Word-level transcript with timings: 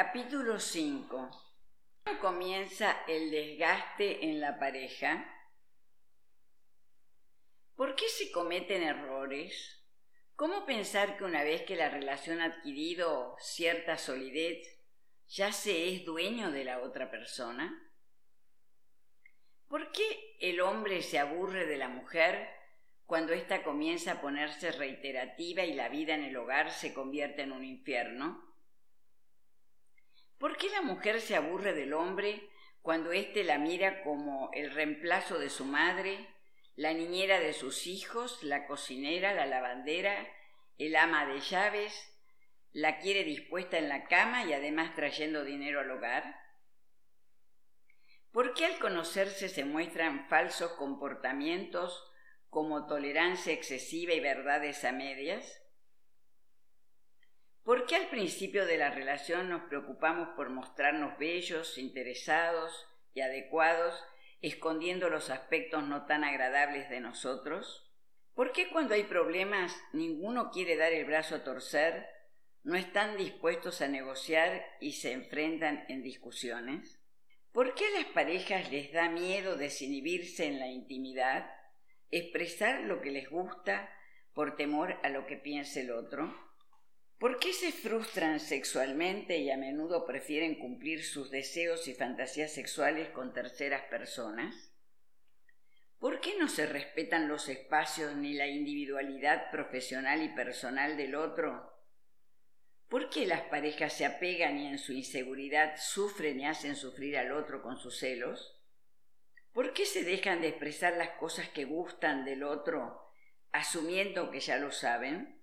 Capítulo 0.00 0.60
5. 0.60 1.30
¿Cómo 2.04 2.20
comienza 2.20 3.02
el 3.08 3.32
desgaste 3.32 4.26
en 4.26 4.40
la 4.40 4.56
pareja? 4.60 5.28
¿Por 7.74 7.96
qué 7.96 8.08
se 8.08 8.30
cometen 8.30 8.84
errores? 8.84 9.84
¿Cómo 10.36 10.64
pensar 10.66 11.16
que 11.16 11.24
una 11.24 11.42
vez 11.42 11.62
que 11.62 11.74
la 11.74 11.88
relación 11.88 12.40
ha 12.40 12.44
adquirido 12.44 13.34
cierta 13.40 13.98
solidez, 13.98 14.78
ya 15.26 15.50
se 15.50 15.92
es 15.92 16.04
dueño 16.04 16.52
de 16.52 16.62
la 16.62 16.78
otra 16.78 17.10
persona? 17.10 17.92
¿Por 19.66 19.90
qué 19.90 20.36
el 20.38 20.60
hombre 20.60 21.02
se 21.02 21.18
aburre 21.18 21.66
de 21.66 21.76
la 21.76 21.88
mujer 21.88 22.48
cuando 23.04 23.32
ésta 23.32 23.64
comienza 23.64 24.12
a 24.12 24.20
ponerse 24.20 24.70
reiterativa 24.70 25.64
y 25.64 25.74
la 25.74 25.88
vida 25.88 26.14
en 26.14 26.22
el 26.22 26.36
hogar 26.36 26.70
se 26.70 26.94
convierte 26.94 27.42
en 27.42 27.50
un 27.50 27.64
infierno? 27.64 28.47
¿Por 30.38 30.56
qué 30.56 30.70
la 30.70 30.82
mujer 30.82 31.20
se 31.20 31.34
aburre 31.34 31.74
del 31.74 31.92
hombre 31.92 32.48
cuando 32.80 33.12
éste 33.12 33.42
la 33.42 33.58
mira 33.58 34.02
como 34.02 34.50
el 34.52 34.70
reemplazo 34.70 35.38
de 35.38 35.50
su 35.50 35.64
madre, 35.64 36.28
la 36.76 36.92
niñera 36.92 37.40
de 37.40 37.52
sus 37.52 37.88
hijos, 37.88 38.42
la 38.44 38.66
cocinera, 38.66 39.34
la 39.34 39.46
lavandera, 39.46 40.28
el 40.78 40.94
ama 40.94 41.26
de 41.26 41.40
llaves, 41.40 41.92
la 42.72 42.98
quiere 42.98 43.24
dispuesta 43.24 43.78
en 43.78 43.88
la 43.88 44.04
cama 44.04 44.44
y 44.44 44.52
además 44.52 44.94
trayendo 44.94 45.44
dinero 45.44 45.80
al 45.80 45.90
hogar? 45.90 46.40
¿Por 48.30 48.54
qué 48.54 48.66
al 48.66 48.78
conocerse 48.78 49.48
se 49.48 49.64
muestran 49.64 50.28
falsos 50.28 50.72
comportamientos 50.74 52.04
como 52.48 52.86
tolerancia 52.86 53.52
excesiva 53.52 54.12
y 54.12 54.20
verdades 54.20 54.84
a 54.84 54.92
medias? 54.92 55.60
¿Por 57.64 57.86
qué 57.86 57.96
al 57.96 58.08
principio 58.08 58.66
de 58.66 58.78
la 58.78 58.90
relación 58.90 59.48
nos 59.48 59.62
preocupamos 59.68 60.28
por 60.36 60.50
mostrarnos 60.50 61.18
bellos, 61.18 61.76
interesados 61.78 62.86
y 63.14 63.20
adecuados, 63.20 64.02
escondiendo 64.40 65.10
los 65.10 65.30
aspectos 65.30 65.82
no 65.84 66.06
tan 66.06 66.24
agradables 66.24 66.88
de 66.88 67.00
nosotros? 67.00 67.84
¿Por 68.34 68.52
qué 68.52 68.68
cuando 68.68 68.94
hay 68.94 69.02
problemas 69.02 69.76
ninguno 69.92 70.50
quiere 70.50 70.76
dar 70.76 70.92
el 70.92 71.04
brazo 71.04 71.34
a 71.34 71.44
torcer, 71.44 72.06
no 72.62 72.76
están 72.76 73.16
dispuestos 73.16 73.80
a 73.80 73.88
negociar 73.88 74.64
y 74.80 74.92
se 74.92 75.12
enfrentan 75.12 75.84
en 75.88 76.02
discusiones? 76.02 77.00
¿Por 77.52 77.74
qué 77.74 77.86
a 77.86 78.00
las 78.00 78.04
parejas 78.12 78.70
les 78.70 78.92
da 78.92 79.08
miedo 79.08 79.56
desinhibirse 79.56 80.46
en 80.46 80.60
la 80.60 80.68
intimidad, 80.68 81.50
expresar 82.10 82.82
lo 82.82 83.00
que 83.00 83.10
les 83.10 83.28
gusta 83.28 83.90
por 84.34 84.54
temor 84.54 85.00
a 85.02 85.08
lo 85.08 85.26
que 85.26 85.36
piense 85.36 85.80
el 85.80 85.90
otro? 85.90 86.32
¿Por 87.18 87.40
qué 87.40 87.52
se 87.52 87.72
frustran 87.72 88.38
sexualmente 88.38 89.38
y 89.38 89.50
a 89.50 89.56
menudo 89.56 90.06
prefieren 90.06 90.54
cumplir 90.54 91.04
sus 91.04 91.32
deseos 91.32 91.88
y 91.88 91.94
fantasías 91.94 92.52
sexuales 92.52 93.08
con 93.08 93.34
terceras 93.34 93.82
personas? 93.90 94.72
¿Por 95.98 96.20
qué 96.20 96.38
no 96.38 96.46
se 96.46 96.66
respetan 96.66 97.26
los 97.26 97.48
espacios 97.48 98.14
ni 98.14 98.34
la 98.34 98.46
individualidad 98.46 99.50
profesional 99.50 100.22
y 100.22 100.28
personal 100.28 100.96
del 100.96 101.16
otro? 101.16 101.76
¿Por 102.88 103.10
qué 103.10 103.26
las 103.26 103.42
parejas 103.42 103.94
se 103.94 104.06
apegan 104.06 104.56
y 104.56 104.68
en 104.68 104.78
su 104.78 104.92
inseguridad 104.92 105.74
sufren 105.76 106.38
y 106.38 106.46
hacen 106.46 106.76
sufrir 106.76 107.18
al 107.18 107.32
otro 107.32 107.62
con 107.62 107.78
sus 107.78 107.98
celos? 107.98 108.62
¿Por 109.52 109.72
qué 109.72 109.86
se 109.86 110.04
dejan 110.04 110.40
de 110.40 110.48
expresar 110.48 110.96
las 110.96 111.10
cosas 111.18 111.48
que 111.48 111.64
gustan 111.64 112.24
del 112.24 112.44
otro, 112.44 113.10
asumiendo 113.50 114.30
que 114.30 114.38
ya 114.38 114.56
lo 114.56 114.70
saben? 114.70 115.37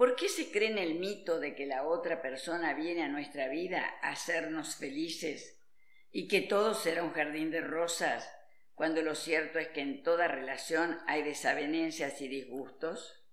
¿Por 0.00 0.16
qué 0.16 0.30
se 0.30 0.50
cree 0.50 0.70
en 0.70 0.78
el 0.78 0.94
mito 0.94 1.40
de 1.40 1.54
que 1.54 1.66
la 1.66 1.82
otra 1.82 2.22
persona 2.22 2.72
viene 2.72 3.02
a 3.02 3.08
nuestra 3.08 3.48
vida 3.48 3.84
a 4.00 4.12
hacernos 4.12 4.76
felices 4.76 5.60
y 6.10 6.26
que 6.26 6.40
todo 6.40 6.72
será 6.72 7.02
un 7.02 7.12
jardín 7.12 7.50
de 7.50 7.60
rosas, 7.60 8.26
cuando 8.74 9.02
lo 9.02 9.14
cierto 9.14 9.58
es 9.58 9.68
que 9.68 9.82
en 9.82 10.02
toda 10.02 10.26
relación 10.26 10.98
hay 11.06 11.22
desavenencias 11.22 12.18
y 12.22 12.28
disgustos? 12.28 13.26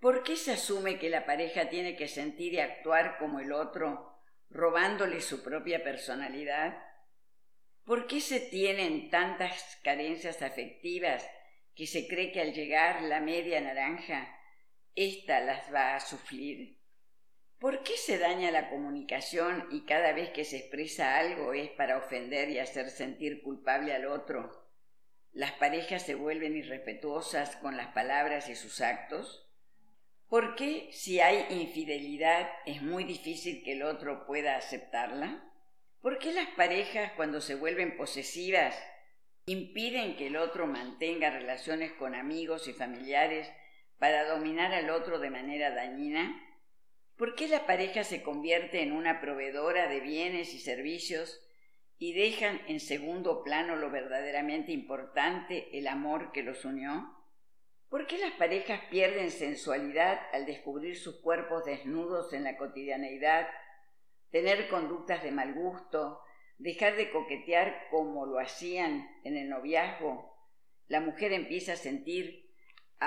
¿Por 0.00 0.22
qué 0.22 0.36
se 0.36 0.52
asume 0.52 0.98
que 0.98 1.08
la 1.08 1.24
pareja 1.24 1.70
tiene 1.70 1.96
que 1.96 2.08
sentir 2.08 2.52
y 2.52 2.60
actuar 2.60 3.16
como 3.16 3.40
el 3.40 3.50
otro, 3.50 4.14
robándole 4.50 5.22
su 5.22 5.42
propia 5.42 5.82
personalidad? 5.82 6.76
¿Por 7.86 8.06
qué 8.06 8.20
se 8.20 8.38
tienen 8.38 9.08
tantas 9.08 9.80
carencias 9.82 10.42
afectivas 10.42 11.26
que 11.74 11.86
se 11.86 12.06
cree 12.06 12.32
que 12.32 12.42
al 12.42 12.52
llegar 12.52 13.00
la 13.00 13.20
media 13.20 13.62
naranja 13.62 14.40
ésta 14.94 15.40
las 15.40 15.72
va 15.72 15.94
a 15.94 16.00
sufrir. 16.00 16.78
¿Por 17.58 17.84
qué 17.84 17.96
se 17.96 18.18
daña 18.18 18.50
la 18.50 18.70
comunicación 18.70 19.68
y 19.70 19.82
cada 19.82 20.12
vez 20.12 20.30
que 20.30 20.44
se 20.44 20.56
expresa 20.56 21.16
algo 21.16 21.52
es 21.52 21.70
para 21.70 21.96
ofender 21.96 22.50
y 22.50 22.58
hacer 22.58 22.90
sentir 22.90 23.42
culpable 23.42 23.92
al 23.92 24.06
otro? 24.06 24.68
¿Las 25.30 25.52
parejas 25.52 26.04
se 26.04 26.14
vuelven 26.14 26.56
irrespetuosas 26.56 27.56
con 27.56 27.76
las 27.76 27.88
palabras 27.94 28.48
y 28.48 28.56
sus 28.56 28.80
actos? 28.80 29.48
¿Por 30.28 30.56
qué 30.56 30.88
si 30.92 31.20
hay 31.20 31.46
infidelidad 31.50 32.50
es 32.66 32.82
muy 32.82 33.04
difícil 33.04 33.62
que 33.62 33.72
el 33.72 33.82
otro 33.82 34.26
pueda 34.26 34.56
aceptarla? 34.56 35.48
¿Por 36.00 36.18
qué 36.18 36.32
las 36.32 36.48
parejas 36.56 37.12
cuando 37.12 37.40
se 37.40 37.54
vuelven 37.54 37.96
posesivas 37.96 38.76
impiden 39.46 40.16
que 40.16 40.26
el 40.26 40.36
otro 40.36 40.66
mantenga 40.66 41.30
relaciones 41.30 41.92
con 41.92 42.14
amigos 42.14 42.66
y 42.66 42.72
familiares 42.72 43.48
para 44.02 44.24
dominar 44.24 44.74
al 44.74 44.90
otro 44.90 45.20
de 45.20 45.30
manera 45.30 45.70
dañina? 45.70 46.44
¿Por 47.16 47.36
qué 47.36 47.46
la 47.46 47.66
pareja 47.66 48.02
se 48.02 48.20
convierte 48.24 48.82
en 48.82 48.90
una 48.90 49.20
proveedora 49.20 49.86
de 49.86 50.00
bienes 50.00 50.54
y 50.54 50.58
servicios 50.58 51.40
y 51.98 52.12
dejan 52.12 52.60
en 52.66 52.80
segundo 52.80 53.44
plano 53.44 53.76
lo 53.76 53.92
verdaderamente 53.92 54.72
importante, 54.72 55.68
el 55.78 55.86
amor 55.86 56.32
que 56.32 56.42
los 56.42 56.64
unió? 56.64 57.16
¿Por 57.88 58.08
qué 58.08 58.18
las 58.18 58.32
parejas 58.32 58.80
pierden 58.90 59.30
sensualidad 59.30 60.18
al 60.32 60.46
descubrir 60.46 60.98
sus 60.98 61.20
cuerpos 61.20 61.64
desnudos 61.64 62.32
en 62.32 62.42
la 62.42 62.56
cotidianeidad, 62.56 63.46
tener 64.32 64.68
conductas 64.68 65.22
de 65.22 65.30
mal 65.30 65.54
gusto, 65.54 66.18
dejar 66.58 66.96
de 66.96 67.08
coquetear 67.08 67.86
como 67.92 68.26
lo 68.26 68.40
hacían 68.40 69.08
en 69.22 69.36
el 69.36 69.48
noviazgo? 69.48 70.36
La 70.88 70.98
mujer 70.98 71.32
empieza 71.32 71.74
a 71.74 71.76
sentir 71.76 72.51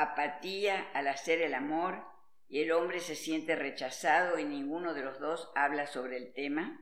apatía 0.01 0.89
al 0.94 1.07
hacer 1.07 1.41
el 1.41 1.53
amor 1.53 2.03
y 2.47 2.61
el 2.61 2.72
hombre 2.72 3.00
se 3.00 3.16
siente 3.16 3.56
rechazado 3.56 4.39
y 4.39 4.45
ninguno 4.45 4.94
de 4.94 5.03
los 5.03 5.19
dos 5.19 5.51
habla 5.56 5.88
sobre 5.88 6.17
el 6.17 6.33
tema? 6.33 6.81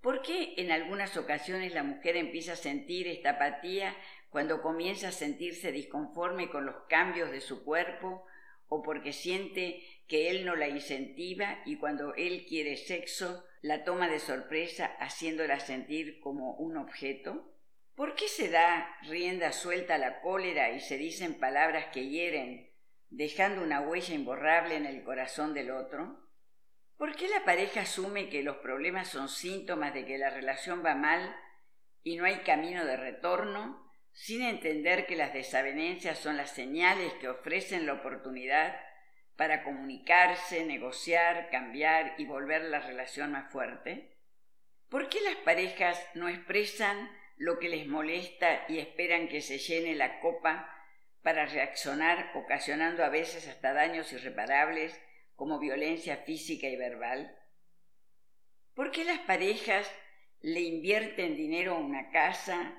¿Por 0.00 0.22
qué 0.22 0.54
en 0.58 0.70
algunas 0.70 1.16
ocasiones 1.16 1.72
la 1.72 1.82
mujer 1.82 2.16
empieza 2.16 2.52
a 2.52 2.56
sentir 2.56 3.08
esta 3.08 3.30
apatía 3.30 3.96
cuando 4.28 4.60
comienza 4.60 5.08
a 5.08 5.12
sentirse 5.12 5.72
disconforme 5.72 6.50
con 6.50 6.66
los 6.66 6.76
cambios 6.88 7.30
de 7.30 7.40
su 7.40 7.64
cuerpo 7.64 8.26
o 8.68 8.82
porque 8.82 9.12
siente 9.12 9.82
que 10.06 10.30
él 10.30 10.44
no 10.44 10.56
la 10.56 10.68
incentiva 10.68 11.62
y 11.64 11.76
cuando 11.76 12.14
él 12.16 12.44
quiere 12.46 12.76
sexo 12.76 13.44
la 13.62 13.84
toma 13.84 14.08
de 14.08 14.18
sorpresa 14.18 14.86
haciéndola 15.00 15.58
sentir 15.60 16.20
como 16.20 16.54
un 16.56 16.76
objeto? 16.76 17.53
¿Por 17.94 18.16
qué 18.16 18.26
se 18.26 18.50
da 18.50 18.96
rienda 19.02 19.52
suelta 19.52 19.94
a 19.94 19.98
la 19.98 20.20
cólera 20.20 20.70
y 20.70 20.80
se 20.80 20.96
dicen 20.96 21.38
palabras 21.38 21.86
que 21.92 22.08
hieren, 22.08 22.72
dejando 23.08 23.62
una 23.62 23.80
huella 23.80 24.14
imborrable 24.14 24.74
en 24.74 24.86
el 24.86 25.04
corazón 25.04 25.54
del 25.54 25.70
otro? 25.70 26.20
¿Por 26.96 27.14
qué 27.14 27.28
la 27.28 27.44
pareja 27.44 27.82
asume 27.82 28.28
que 28.28 28.42
los 28.42 28.56
problemas 28.56 29.08
son 29.08 29.28
síntomas 29.28 29.94
de 29.94 30.04
que 30.06 30.18
la 30.18 30.30
relación 30.30 30.84
va 30.84 30.96
mal 30.96 31.36
y 32.02 32.16
no 32.16 32.24
hay 32.24 32.38
camino 32.38 32.84
de 32.84 32.96
retorno, 32.96 33.88
sin 34.12 34.42
entender 34.42 35.06
que 35.06 35.16
las 35.16 35.32
desavenencias 35.32 36.18
son 36.18 36.36
las 36.36 36.50
señales 36.50 37.12
que 37.14 37.28
ofrecen 37.28 37.86
la 37.86 37.94
oportunidad 37.94 38.76
para 39.36 39.62
comunicarse, 39.62 40.64
negociar, 40.64 41.48
cambiar 41.50 42.14
y 42.18 42.24
volver 42.24 42.62
la 42.62 42.80
relación 42.80 43.32
más 43.32 43.52
fuerte? 43.52 44.16
¿Por 44.88 45.08
qué 45.08 45.20
las 45.20 45.36
parejas 45.36 46.04
no 46.14 46.28
expresan 46.28 47.08
lo 47.36 47.58
que 47.58 47.68
les 47.68 47.86
molesta 47.86 48.64
y 48.68 48.78
esperan 48.78 49.28
que 49.28 49.40
se 49.40 49.58
llene 49.58 49.94
la 49.94 50.20
copa 50.20 50.70
para 51.22 51.46
reaccionar, 51.46 52.30
ocasionando 52.34 53.04
a 53.04 53.08
veces 53.08 53.48
hasta 53.48 53.72
daños 53.72 54.12
irreparables 54.12 55.00
como 55.36 55.58
violencia 55.58 56.18
física 56.18 56.68
y 56.68 56.76
verbal? 56.76 57.36
¿Por 58.74 58.90
qué 58.90 59.04
las 59.04 59.20
parejas 59.20 59.90
le 60.40 60.60
invierten 60.60 61.36
dinero 61.36 61.76
en 61.78 61.84
una 61.84 62.10
casa, 62.10 62.78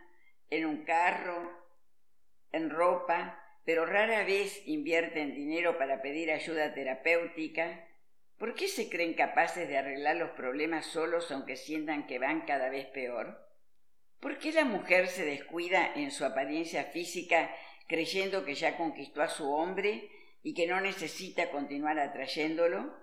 en 0.49 0.65
un 0.65 0.83
carro, 0.83 1.65
en 2.51 2.69
ropa, 2.69 3.41
pero 3.65 3.85
rara 3.85 4.23
vez 4.23 4.61
invierten 4.67 5.33
dinero 5.33 5.77
para 5.77 6.01
pedir 6.01 6.31
ayuda 6.31 6.73
terapéutica? 6.73 7.87
¿Por 8.37 8.53
qué 8.53 8.67
se 8.67 8.89
creen 8.89 9.13
capaces 9.13 9.67
de 9.67 9.77
arreglar 9.77 10.17
los 10.17 10.31
problemas 10.31 10.85
solos 10.85 11.31
aunque 11.31 11.55
sientan 11.55 12.05
que 12.05 12.19
van 12.19 12.45
cada 12.45 12.69
vez 12.69 12.85
peor? 12.87 13.44
¿Por 14.19 14.39
qué 14.39 14.51
la 14.51 14.65
mujer 14.65 15.07
se 15.07 15.25
descuida 15.25 15.93
en 15.95 16.11
su 16.11 16.25
apariencia 16.25 16.85
física 16.85 17.53
creyendo 17.87 18.45
que 18.45 18.55
ya 18.55 18.77
conquistó 18.77 19.21
a 19.21 19.29
su 19.29 19.51
hombre 19.51 20.09
y 20.41 20.53
que 20.53 20.67
no 20.67 20.81
necesita 20.81 21.51
continuar 21.51 21.99
atrayéndolo? 21.99 22.95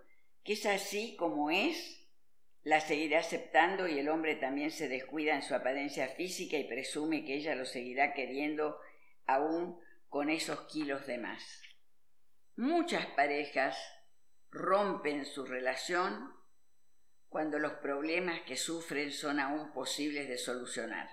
¿Que 0.45 0.55
es 0.55 0.67
así 0.67 1.17
como 1.17 1.51
es? 1.51 2.03
la 2.65 2.81
seguirá 2.81 3.21
aceptando 3.21 3.89
y 3.89 3.99
el 3.99 4.09
hombre 4.09 4.37
también 4.37 4.71
se 4.71 4.89
descuida 4.89 5.35
en 5.35 5.43
su 5.43 5.55
apariencia 5.55 6.09
física 6.09 6.57
y 6.57 6.65
presume 6.65 7.25
que 7.25 7.35
ella 7.35 7.55
lo 7.55 7.65
seguirá 7.65 8.15
queriendo 8.15 8.79
aún 9.27 9.81
con 10.09 10.31
esos 10.31 10.61
kilos 10.69 11.07
de 11.07 11.19
más. 11.19 11.43
Muchas 12.57 13.07
parejas 13.07 13.77
rompen 14.51 15.25
su 15.25 15.45
relación 15.45 16.33
cuando 17.33 17.59
los 17.59 17.73
problemas 17.73 18.43
que 18.43 18.57
sufren 18.57 19.11
son 19.11 19.41
aún 19.41 19.73
posibles 19.73 20.29
de 20.29 20.37
solucionar. 20.37 21.09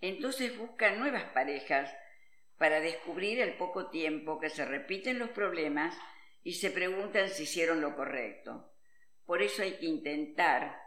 Entonces 0.00 0.56
buscan 0.56 1.00
nuevas 1.00 1.24
parejas 1.32 1.90
para 2.58 2.80
descubrir 2.80 3.42
al 3.42 3.56
poco 3.56 3.88
tiempo 3.88 4.38
que 4.38 4.50
se 4.50 4.64
repiten 4.64 5.18
los 5.18 5.30
problemas 5.30 5.96
y 6.44 6.52
se 6.54 6.70
preguntan 6.70 7.30
si 7.30 7.44
hicieron 7.44 7.80
lo 7.80 7.96
correcto. 7.96 8.70
Por 9.24 9.42
eso 9.42 9.62
hay 9.62 9.78
que 9.78 9.86
intentar 9.86 10.80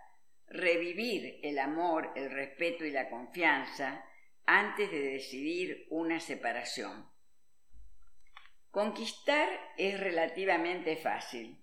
revivir 0.48 1.40
el 1.44 1.58
amor, 1.60 2.12
el 2.16 2.30
respeto 2.30 2.86
y 2.86 2.92
la 2.92 3.10
confianza 3.10 4.06
antes 4.46 4.92
de 4.92 5.00
decidir 5.00 5.88
una 5.90 6.20
separación. 6.20 7.10
Conquistar 8.70 9.50
es 9.78 10.00
relativamente 10.00 10.96
fácil. 10.98 11.62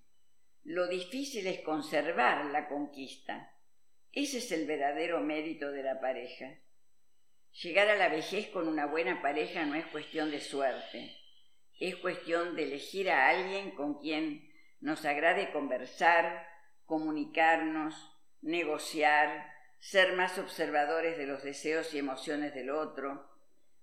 Lo 0.69 0.87
difícil 0.87 1.47
es 1.47 1.63
conservar 1.63 2.45
la 2.45 2.69
conquista. 2.69 3.55
Ese 4.13 4.37
es 4.37 4.53
el 4.53 4.67
verdadero 4.67 5.19
mérito 5.21 5.71
de 5.71 5.83
la 5.83 5.99
pareja. 5.99 6.59
Llegar 7.63 7.89
a 7.89 7.97
la 7.97 8.11
vejez 8.11 8.49
con 8.49 8.69
una 8.69 8.85
buena 8.85 9.23
pareja 9.23 9.65
no 9.65 9.77
es 9.77 9.87
cuestión 9.87 10.31
de 10.31 10.41
suerte, 10.41 11.17
es 11.81 11.97
cuestión 11.97 12.55
de 12.55 12.65
elegir 12.65 13.11
a 13.11 13.31
alguien 13.31 13.71
con 13.77 13.99
quien 13.99 14.47
nos 14.81 15.07
agrade 15.07 15.53
conversar, 15.53 16.47
comunicarnos, 16.85 17.95
negociar, 18.43 19.51
ser 19.79 20.17
más 20.17 20.37
observadores 20.37 21.17
de 21.17 21.27
los 21.27 21.43
deseos 21.43 21.95
y 21.95 21.99
emociones 21.99 22.53
del 22.53 22.69
otro, 22.69 23.27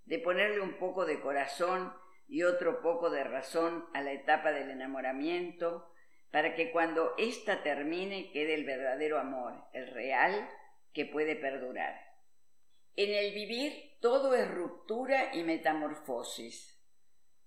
de 0.06 0.20
ponerle 0.20 0.62
un 0.62 0.78
poco 0.78 1.08
de 1.08 1.20
corazón 1.20 1.92
y 2.28 2.44
otro 2.44 2.84
poco 2.84 3.10
de 3.10 3.24
razón 3.24 3.86
a 3.96 4.02
la 4.02 4.12
etapa 4.12 4.52
del 4.52 4.70
enamoramiento, 4.70 5.92
para 6.36 6.54
que 6.54 6.70
cuando 6.70 7.14
ésta 7.18 7.64
termine 7.64 8.30
quede 8.34 8.56
el 8.56 8.66
verdadero 8.66 9.20
amor, 9.20 9.54
el 9.72 9.88
real, 9.88 10.50
que 10.92 11.06
puede 11.06 11.38
perdurar. 11.38 11.98
En 12.98 13.14
el 13.14 13.34
vivir 13.34 13.98
todo 14.02 14.36
es 14.36 14.46
ruptura 14.52 15.34
y 15.34 15.44
metamorfosis. 15.44 16.78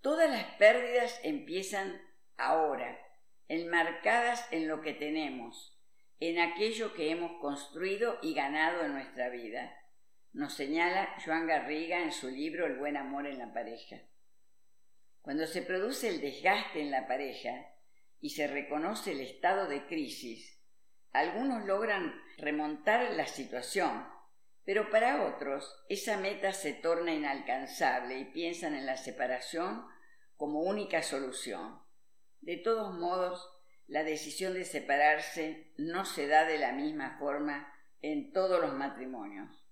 Todas 0.00 0.30
las 0.30 0.44
pérdidas 0.54 1.20
empiezan 1.22 2.00
ahora, 2.38 2.98
enmarcadas 3.48 4.50
en 4.52 4.68
lo 4.68 4.80
que 4.80 4.94
tenemos, 4.94 5.78
en 6.18 6.38
aquello 6.38 6.94
que 6.94 7.10
hemos 7.10 7.38
construido 7.42 8.18
y 8.22 8.32
ganado 8.32 8.86
en 8.86 8.94
nuestra 8.94 9.28
vida. 9.28 9.70
Nos 10.32 10.54
señala 10.54 11.14
Joan 11.26 11.46
Garriga 11.46 12.00
en 12.00 12.12
su 12.12 12.30
libro 12.30 12.64
El 12.64 12.78
buen 12.78 12.96
amor 12.96 13.26
en 13.26 13.36
la 13.36 13.52
pareja. 13.52 13.98
Cuando 15.20 15.46
se 15.46 15.60
produce 15.60 16.08
el 16.08 16.22
desgaste 16.22 16.80
en 16.80 16.90
la 16.90 17.06
pareja 17.06 17.66
y 18.20 18.30
se 18.30 18.46
reconoce 18.46 19.12
el 19.12 19.20
estado 19.20 19.68
de 19.68 19.86
crisis, 19.86 20.60
algunos 21.12 21.64
logran 21.64 22.14
remontar 22.38 23.10
la 23.12 23.26
situación 23.26 24.06
pero 24.68 24.90
para 24.90 25.24
otros 25.24 25.82
esa 25.88 26.18
meta 26.18 26.52
se 26.52 26.74
torna 26.74 27.14
inalcanzable 27.14 28.18
y 28.18 28.26
piensan 28.26 28.74
en 28.74 28.84
la 28.84 28.98
separación 28.98 29.86
como 30.36 30.60
única 30.60 31.02
solución. 31.02 31.80
De 32.42 32.58
todos 32.58 32.94
modos, 32.94 33.48
la 33.86 34.04
decisión 34.04 34.52
de 34.52 34.66
separarse 34.66 35.72
no 35.78 36.04
se 36.04 36.26
da 36.26 36.44
de 36.44 36.58
la 36.58 36.72
misma 36.72 37.16
forma 37.18 37.72
en 38.02 38.30
todos 38.34 38.60
los 38.60 38.74
matrimonios. 38.74 39.67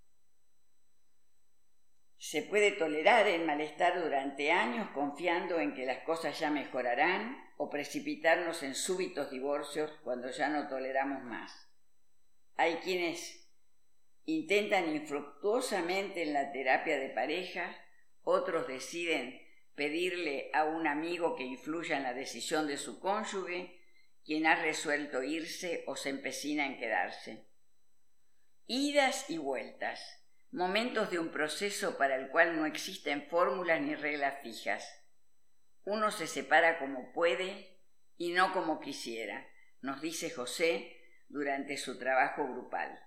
Se 2.28 2.42
puede 2.42 2.72
tolerar 2.72 3.28
el 3.28 3.44
malestar 3.44 4.02
durante 4.02 4.50
años 4.50 4.90
confiando 4.90 5.60
en 5.60 5.76
que 5.76 5.86
las 5.86 5.98
cosas 5.98 6.36
ya 6.40 6.50
mejorarán 6.50 7.36
o 7.56 7.70
precipitarnos 7.70 8.64
en 8.64 8.74
súbitos 8.74 9.30
divorcios 9.30 9.92
cuando 10.02 10.28
ya 10.32 10.48
no 10.48 10.66
toleramos 10.66 11.22
más. 11.22 11.70
Hay 12.56 12.78
quienes 12.78 13.48
intentan 14.24 14.92
infructuosamente 14.92 16.24
en 16.24 16.32
la 16.32 16.50
terapia 16.50 16.98
de 16.98 17.10
pareja, 17.10 17.72
otros 18.24 18.66
deciden 18.66 19.40
pedirle 19.76 20.50
a 20.52 20.64
un 20.64 20.88
amigo 20.88 21.36
que 21.36 21.44
influya 21.44 21.96
en 21.96 22.02
la 22.02 22.12
decisión 22.12 22.66
de 22.66 22.76
su 22.76 22.98
cónyuge, 22.98 23.80
quien 24.24 24.46
ha 24.46 24.60
resuelto 24.60 25.22
irse 25.22 25.84
o 25.86 25.94
se 25.94 26.08
empecina 26.08 26.66
en 26.66 26.76
quedarse. 26.76 27.46
Idas 28.66 29.30
y 29.30 29.38
vueltas, 29.38 30.25
momentos 30.50 31.10
de 31.10 31.18
un 31.18 31.30
proceso 31.30 31.98
para 31.98 32.16
el 32.16 32.28
cual 32.28 32.56
no 32.56 32.66
existen 32.66 33.26
fórmulas 33.28 33.80
ni 33.80 33.94
reglas 33.94 34.42
fijas. 34.42 34.86
Uno 35.84 36.10
se 36.10 36.26
separa 36.26 36.78
como 36.78 37.12
puede 37.12 37.78
y 38.16 38.32
no 38.32 38.52
como 38.52 38.80
quisiera, 38.80 39.46
nos 39.80 40.00
dice 40.00 40.30
José 40.30 40.96
durante 41.28 41.76
su 41.76 41.98
trabajo 41.98 42.46
grupal 42.46 43.02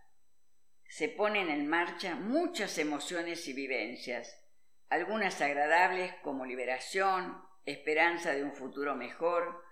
se 0.90 1.08
ponen 1.08 1.50
en 1.50 1.68
marcha 1.68 2.16
muchas 2.16 2.80
emociones 2.80 3.48
y 3.48 3.54
vivencias, 3.54 4.44
algunas 4.90 5.40
agradables 5.40 6.12
como 6.24 6.48
liberación, 6.48 7.40
esperanza 7.64 8.32
de 8.32 8.44
un 8.44 8.54
futuro 8.54 8.96
mejor, 8.96 9.64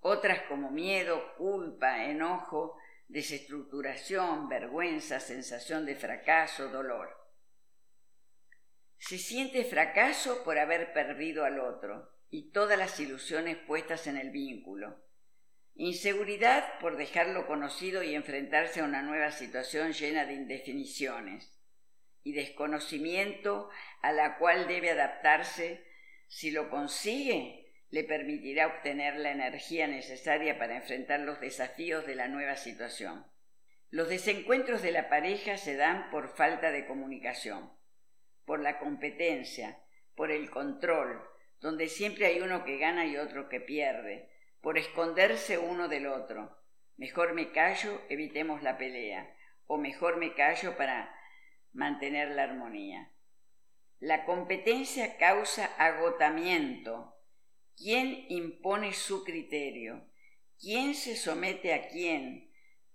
otras 0.00 0.40
como 0.48 0.70
miedo, 0.70 1.34
culpa, 1.36 2.04
enojo, 2.04 2.78
desestructuración, 3.08 4.48
vergüenza, 4.48 5.20
sensación 5.20 5.86
de 5.86 5.94
fracaso, 5.94 6.68
dolor. 6.68 7.24
Se 8.98 9.18
siente 9.18 9.64
fracaso 9.64 10.42
por 10.44 10.58
haber 10.58 10.92
perdido 10.92 11.44
al 11.44 11.60
otro 11.60 12.10
y 12.30 12.50
todas 12.52 12.78
las 12.78 12.98
ilusiones 12.98 13.58
puestas 13.58 14.06
en 14.06 14.16
el 14.16 14.30
vínculo. 14.30 15.04
Inseguridad 15.76 16.78
por 16.78 16.96
dejarlo 16.96 17.46
conocido 17.46 18.02
y 18.02 18.14
enfrentarse 18.14 18.80
a 18.80 18.84
una 18.84 19.02
nueva 19.02 19.32
situación 19.32 19.92
llena 19.92 20.24
de 20.24 20.34
indefiniciones. 20.34 21.60
Y 22.22 22.32
desconocimiento 22.32 23.68
a 24.00 24.12
la 24.12 24.38
cual 24.38 24.66
debe 24.66 24.90
adaptarse. 24.90 25.84
Si 26.28 26.50
lo 26.50 26.70
consigue, 26.70 27.63
le 27.94 28.02
permitirá 28.02 28.66
obtener 28.66 29.14
la 29.14 29.30
energía 29.30 29.86
necesaria 29.86 30.58
para 30.58 30.74
enfrentar 30.74 31.20
los 31.20 31.38
desafíos 31.40 32.04
de 32.04 32.16
la 32.16 32.26
nueva 32.26 32.56
situación. 32.56 33.24
Los 33.88 34.08
desencuentros 34.08 34.82
de 34.82 34.90
la 34.90 35.08
pareja 35.08 35.58
se 35.58 35.76
dan 35.76 36.10
por 36.10 36.34
falta 36.34 36.72
de 36.72 36.86
comunicación, 36.86 37.72
por 38.46 38.58
la 38.58 38.80
competencia, 38.80 39.78
por 40.16 40.32
el 40.32 40.50
control, 40.50 41.22
donde 41.60 41.86
siempre 41.86 42.26
hay 42.26 42.40
uno 42.40 42.64
que 42.64 42.78
gana 42.78 43.06
y 43.06 43.16
otro 43.16 43.48
que 43.48 43.60
pierde, 43.60 44.28
por 44.60 44.76
esconderse 44.76 45.58
uno 45.58 45.86
del 45.86 46.08
otro. 46.08 46.58
Mejor 46.96 47.32
me 47.32 47.52
callo, 47.52 48.02
evitemos 48.08 48.60
la 48.64 48.76
pelea, 48.76 49.32
o 49.68 49.78
mejor 49.78 50.16
me 50.16 50.34
callo 50.34 50.76
para 50.76 51.14
mantener 51.72 52.32
la 52.32 52.42
armonía. 52.42 53.12
La 54.00 54.24
competencia 54.24 55.16
causa 55.16 55.66
agotamiento. 55.78 57.13
¿Quién 57.76 58.26
impone 58.28 58.92
su 58.92 59.24
criterio? 59.24 60.08
¿Quién 60.60 60.94
se 60.94 61.16
somete 61.16 61.74
a 61.74 61.88
quién? 61.88 62.50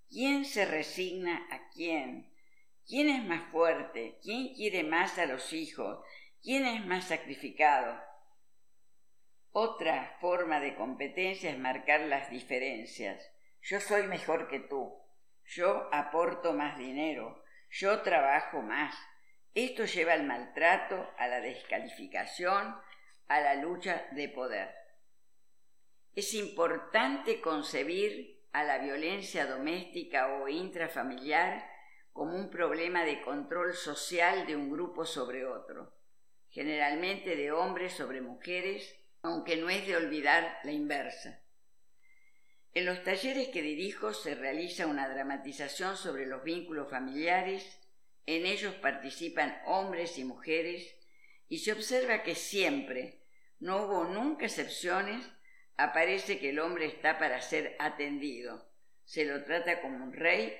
¿Quién 0.09 0.45
se 0.45 0.65
resigna 0.65 1.47
a 1.51 1.69
quién? 1.69 2.33
¿Quién 2.87 3.09
es 3.09 3.23
más 3.23 3.51
fuerte? 3.51 4.17
¿Quién 4.23 4.55
quiere 4.55 4.83
más 4.83 5.19
a 5.19 5.25
los 5.25 5.53
hijos? 5.53 5.99
¿Quién 6.41 6.65
es 6.65 6.85
más 6.85 7.09
sacrificado? 7.09 7.99
Otra 9.51 10.17
forma 10.21 10.59
de 10.59 10.75
competencia 10.75 11.49
es 11.49 11.59
marcar 11.59 12.01
las 12.01 12.29
diferencias. 12.29 13.23
Yo 13.61 13.79
soy 13.79 14.03
mejor 14.03 14.47
que 14.47 14.59
tú. 14.59 14.95
Yo 15.45 15.89
aporto 15.91 16.53
más 16.53 16.77
dinero. 16.77 17.43
Yo 17.69 18.01
trabajo 18.01 18.61
más. 18.61 18.95
Esto 19.53 19.85
lleva 19.85 20.13
al 20.13 20.23
maltrato, 20.23 21.11
a 21.17 21.27
la 21.27 21.41
descalificación, 21.41 22.75
a 23.29 23.39
la 23.39 23.55
lucha 23.55 24.07
de 24.11 24.27
poder. 24.27 24.75
Es 26.13 26.33
importante 26.33 27.39
concebir 27.39 28.43
a 28.51 28.63
la 28.63 28.79
violencia 28.79 29.45
doméstica 29.45 30.27
o 30.27 30.49
intrafamiliar 30.49 31.65
como 32.11 32.35
un 32.35 32.49
problema 32.49 33.05
de 33.05 33.21
control 33.21 33.73
social 33.73 34.45
de 34.45 34.55
un 34.55 34.69
grupo 34.69 35.05
sobre 35.05 35.45
otro, 35.45 35.95
generalmente 36.49 37.35
de 37.35 37.51
hombres 37.51 37.93
sobre 37.93 38.19
mujeres 38.21 38.99
aunque 39.21 39.57
no 39.57 39.69
es 39.69 39.85
de 39.85 39.97
olvidar 39.97 40.59
la 40.63 40.71
inversa. 40.71 41.41
En 42.73 42.85
los 42.85 43.03
talleres 43.03 43.49
que 43.49 43.61
dirijo 43.61 44.13
se 44.13 44.35
realiza 44.35 44.87
una 44.87 45.09
dramatización 45.09 45.97
sobre 45.97 46.25
los 46.25 46.43
vínculos 46.43 46.89
familiares, 46.89 47.79
en 48.25 48.45
ellos 48.45 48.75
participan 48.75 49.59
hombres 49.65 50.17
y 50.17 50.23
mujeres, 50.23 50.95
y 51.47 51.59
se 51.59 51.71
observa 51.71 52.21
que 52.23 52.35
siempre, 52.35 53.18
no 53.59 53.83
hubo 53.83 54.05
nunca 54.05 54.45
excepciones, 54.45 55.29
aparece 55.77 56.39
que 56.39 56.49
el 56.49 56.59
hombre 56.59 56.85
está 56.85 57.19
para 57.19 57.41
ser 57.41 57.75
atendido, 57.79 58.69
se 59.05 59.25
lo 59.25 59.43
trata 59.43 59.81
como 59.81 60.03
un 60.03 60.13
rey, 60.13 60.55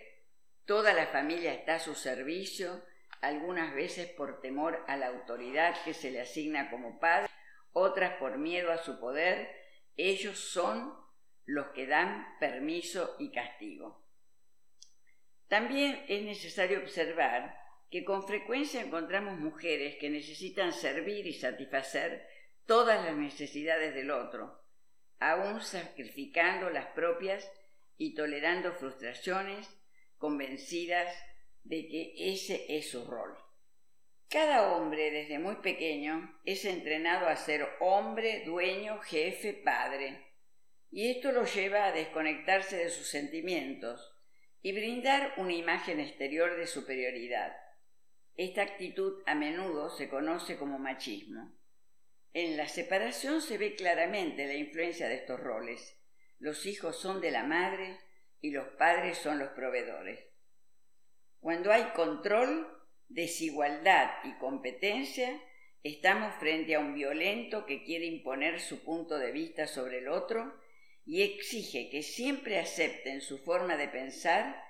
toda 0.66 0.94
la 0.94 1.08
familia 1.08 1.54
está 1.54 1.76
a 1.76 1.80
su 1.80 1.96
servicio, 1.96 2.84
algunas 3.22 3.74
veces 3.74 4.08
por 4.08 4.42
temor 4.42 4.84
a 4.88 4.96
la 4.96 5.08
autoridad 5.08 5.76
que 5.84 5.94
se 5.94 6.12
le 6.12 6.22
asigna 6.22 6.70
como 6.70 7.00
padre, 7.00 7.30
otras 7.74 8.14
por 8.16 8.38
miedo 8.38 8.72
a 8.72 8.78
su 8.78 9.00
poder, 9.00 9.50
ellos 9.98 10.40
son 10.40 10.94
los 11.46 11.68
que 11.70 11.88
dan 11.88 12.38
permiso 12.40 13.16
y 13.20 13.32
castigo. 13.32 14.06
También 15.48 16.06
es 16.08 16.24
necesario 16.24 16.80
observar 16.80 17.58
que 17.90 18.06
con 18.06 18.26
frecuencia 18.26 18.82
encontramos 18.82 19.40
mujeres 19.40 19.98
que 20.00 20.10
necesitan 20.10 20.72
servir 20.74 21.26
y 21.26 21.34
satisfacer 21.34 22.28
todas 22.70 23.04
las 23.04 23.18
necesidades 23.18 23.96
del 23.96 24.12
otro, 24.12 24.62
aún 25.18 25.60
sacrificando 25.60 26.70
las 26.70 26.86
propias 26.92 27.52
y 27.98 28.14
tolerando 28.14 28.74
frustraciones, 28.74 29.68
convencidas 30.20 31.12
de 31.64 31.88
que 31.88 32.14
ese 32.32 32.78
es 32.78 32.92
su 32.92 33.06
rol. 33.06 33.36
Cada 34.30 34.72
hombre 34.72 35.10
desde 35.10 35.40
muy 35.40 35.56
pequeño 35.56 36.40
es 36.46 36.64
entrenado 36.64 37.28
a 37.28 37.38
ser 37.38 37.68
hombre, 37.80 38.44
dueño, 38.46 39.00
jefe, 39.00 39.54
padre, 39.54 40.28
y 40.92 41.10
esto 41.10 41.32
lo 41.32 41.46
lleva 41.46 41.86
a 41.86 41.92
desconectarse 41.92 42.78
de 42.78 42.92
sus 42.92 43.08
sentimientos 43.08 44.14
y 44.62 44.74
brindar 44.74 45.34
una 45.38 45.54
imagen 45.54 46.00
exterior 46.00 46.56
de 46.56 46.68
superioridad. 46.68 47.52
Esta 48.36 48.62
actitud 48.62 49.24
a 49.26 49.34
menudo 49.34 49.90
se 49.90 50.08
conoce 50.08 50.56
como 50.60 50.78
machismo. 50.78 51.59
En 52.34 52.58
la 52.58 52.68
separación 52.68 53.42
se 53.42 53.58
ve 53.58 53.76
claramente 53.76 54.46
la 54.46 54.54
influencia 54.54 55.08
de 55.08 55.16
estos 55.16 55.40
roles. 55.40 56.00
Los 56.38 56.66
hijos 56.66 57.00
son 57.00 57.22
de 57.22 57.32
la 57.32 57.44
madre 57.44 57.98
y 58.40 58.52
los 58.52 58.68
padres 58.78 59.18
son 59.18 59.40
los 59.40 59.50
proveedores. 59.50 60.20
Cuando 61.40 61.72
hay 61.72 61.84
control, 61.96 62.68
desigualdad 63.08 64.12
y 64.24 64.38
competencia, 64.38 65.42
estamos 65.84 66.36
frente 66.36 66.76
a 66.76 66.80
un 66.80 66.94
violento 66.94 67.66
que 67.66 67.84
quiere 67.84 68.06
imponer 68.06 68.60
su 68.60 68.84
punto 68.84 69.18
de 69.18 69.32
vista 69.32 69.66
sobre 69.66 70.00
el 70.00 70.10
otro 70.10 70.54
y 71.06 71.24
exige 71.24 71.90
que 71.90 72.04
siempre 72.04 72.60
acepten 72.60 73.22
su 73.22 73.40
forma 73.40 73.76
de 73.76 73.88
pensar 73.88 74.64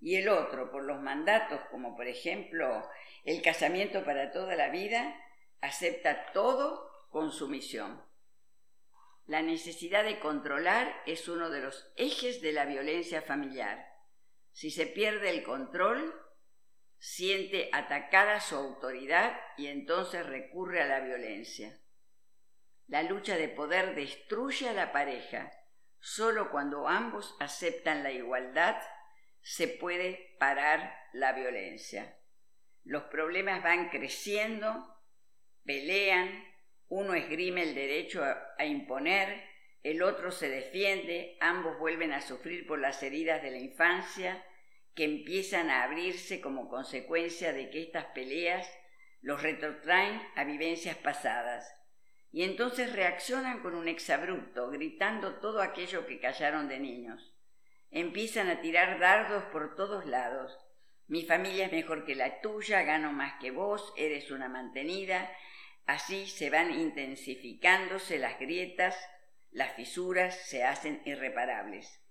y 0.00 0.16
el 0.16 0.28
otro, 0.28 0.70
por 0.70 0.84
los 0.84 1.00
mandatos 1.00 1.60
como 1.70 1.96
por 1.96 2.06
ejemplo 2.06 2.86
el 3.24 3.40
casamiento 3.40 4.04
para 4.04 4.30
toda 4.30 4.54
la 4.54 4.68
vida, 4.68 5.18
acepta 5.62 6.32
todo 6.32 6.95
con 7.16 7.32
sumisión. 7.32 8.04
La 9.24 9.40
necesidad 9.40 10.04
de 10.04 10.20
controlar 10.20 11.02
es 11.06 11.28
uno 11.28 11.48
de 11.48 11.62
los 11.62 11.90
ejes 11.96 12.42
de 12.42 12.52
la 12.52 12.66
violencia 12.66 13.22
familiar. 13.22 13.90
Si 14.52 14.70
se 14.70 14.84
pierde 14.84 15.30
el 15.30 15.42
control, 15.42 16.14
siente 16.98 17.70
atacada 17.72 18.40
su 18.40 18.56
autoridad 18.56 19.34
y 19.56 19.68
entonces 19.68 20.26
recurre 20.26 20.82
a 20.82 20.88
la 20.88 21.00
violencia. 21.00 21.80
La 22.86 23.02
lucha 23.02 23.38
de 23.38 23.48
poder 23.48 23.94
destruye 23.94 24.68
a 24.68 24.74
la 24.74 24.92
pareja. 24.92 25.50
Solo 25.98 26.50
cuando 26.50 26.86
ambos 26.86 27.34
aceptan 27.40 28.02
la 28.02 28.12
igualdad 28.12 28.76
se 29.40 29.68
puede 29.68 30.36
parar 30.38 30.94
la 31.14 31.32
violencia. 31.32 32.18
Los 32.84 33.04
problemas 33.04 33.62
van 33.62 33.88
creciendo, 33.88 35.00
pelean, 35.64 36.44
esgrime 37.36 37.64
el 37.64 37.74
derecho 37.74 38.24
a, 38.24 38.54
a 38.56 38.64
imponer, 38.64 39.42
el 39.82 40.02
otro 40.02 40.30
se 40.30 40.48
defiende, 40.48 41.36
ambos 41.40 41.78
vuelven 41.78 42.14
a 42.14 42.22
sufrir 42.22 42.66
por 42.66 42.78
las 42.78 43.02
heridas 43.02 43.42
de 43.42 43.50
la 43.50 43.58
infancia, 43.58 44.42
que 44.94 45.04
empiezan 45.04 45.68
a 45.68 45.82
abrirse 45.84 46.40
como 46.40 46.70
consecuencia 46.70 47.52
de 47.52 47.68
que 47.68 47.82
estas 47.82 48.06
peleas 48.06 48.66
los 49.20 49.42
retrotraen 49.42 50.18
a 50.34 50.44
vivencias 50.44 50.96
pasadas. 50.96 51.70
Y 52.32 52.42
entonces 52.42 52.94
reaccionan 52.94 53.60
con 53.60 53.74
un 53.74 53.86
exabrupto, 53.86 54.70
gritando 54.70 55.34
todo 55.34 55.60
aquello 55.60 56.06
que 56.06 56.18
callaron 56.18 56.68
de 56.68 56.80
niños. 56.80 57.34
Empiezan 57.90 58.48
a 58.48 58.62
tirar 58.62 58.98
dardos 58.98 59.44
por 59.52 59.76
todos 59.76 60.06
lados. 60.06 60.58
Mi 61.06 61.22
familia 61.26 61.66
es 61.66 61.72
mejor 61.72 62.06
que 62.06 62.14
la 62.14 62.40
tuya, 62.40 62.82
gano 62.82 63.12
más 63.12 63.34
que 63.40 63.50
vos, 63.50 63.92
eres 63.98 64.30
una 64.30 64.48
mantenida. 64.48 65.30
Así 65.86 66.26
se 66.26 66.50
van 66.50 66.78
intensificándose 66.78 68.18
las 68.18 68.38
grietas, 68.38 68.96
las 69.50 69.74
fisuras 69.74 70.36
se 70.46 70.64
hacen 70.64 71.00
irreparables. 71.04 72.02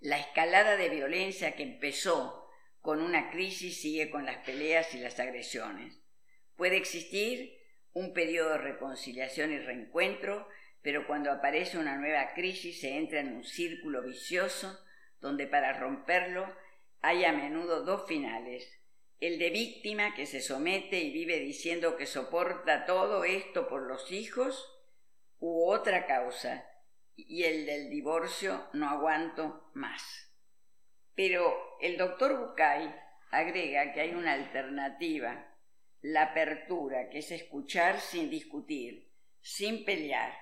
La 0.00 0.18
escalada 0.18 0.76
de 0.76 0.90
violencia 0.90 1.56
que 1.56 1.62
empezó 1.62 2.46
con 2.80 3.00
una 3.00 3.30
crisis 3.30 3.80
sigue 3.80 4.10
con 4.10 4.26
las 4.26 4.44
peleas 4.44 4.92
y 4.94 4.98
las 4.98 5.18
agresiones. 5.18 5.98
Puede 6.56 6.76
existir 6.76 7.58
un 7.92 8.12
periodo 8.12 8.50
de 8.50 8.58
reconciliación 8.58 9.52
y 9.52 9.58
reencuentro, 9.58 10.48
pero 10.82 11.06
cuando 11.06 11.30
aparece 11.30 11.78
una 11.78 11.96
nueva 11.96 12.34
crisis 12.34 12.80
se 12.80 12.96
entra 12.96 13.20
en 13.20 13.32
un 13.32 13.44
círculo 13.44 14.02
vicioso 14.02 14.78
donde 15.20 15.46
para 15.46 15.72
romperlo 15.72 16.52
hay 17.00 17.24
a 17.24 17.32
menudo 17.32 17.84
dos 17.84 18.06
finales. 18.06 18.81
El 19.22 19.38
de 19.38 19.50
víctima 19.50 20.16
que 20.16 20.26
se 20.26 20.40
somete 20.40 20.98
y 20.98 21.12
vive 21.12 21.38
diciendo 21.38 21.96
que 21.96 22.06
soporta 22.06 22.86
todo 22.86 23.22
esto 23.22 23.68
por 23.68 23.82
los 23.82 24.10
hijos, 24.10 24.68
u 25.38 25.70
otra 25.70 26.06
causa, 26.08 26.68
y 27.14 27.44
el 27.44 27.64
del 27.64 27.88
divorcio 27.88 28.66
no 28.72 28.88
aguanto 28.90 29.70
más. 29.74 30.28
Pero 31.14 31.56
el 31.80 31.98
doctor 31.98 32.36
Bucay 32.36 32.92
agrega 33.30 33.92
que 33.92 34.00
hay 34.00 34.10
una 34.10 34.32
alternativa, 34.32 35.54
la 36.00 36.22
apertura, 36.22 37.08
que 37.08 37.18
es 37.18 37.30
escuchar 37.30 38.00
sin 38.00 38.28
discutir, 38.28 39.12
sin 39.40 39.84
pelear, 39.84 40.36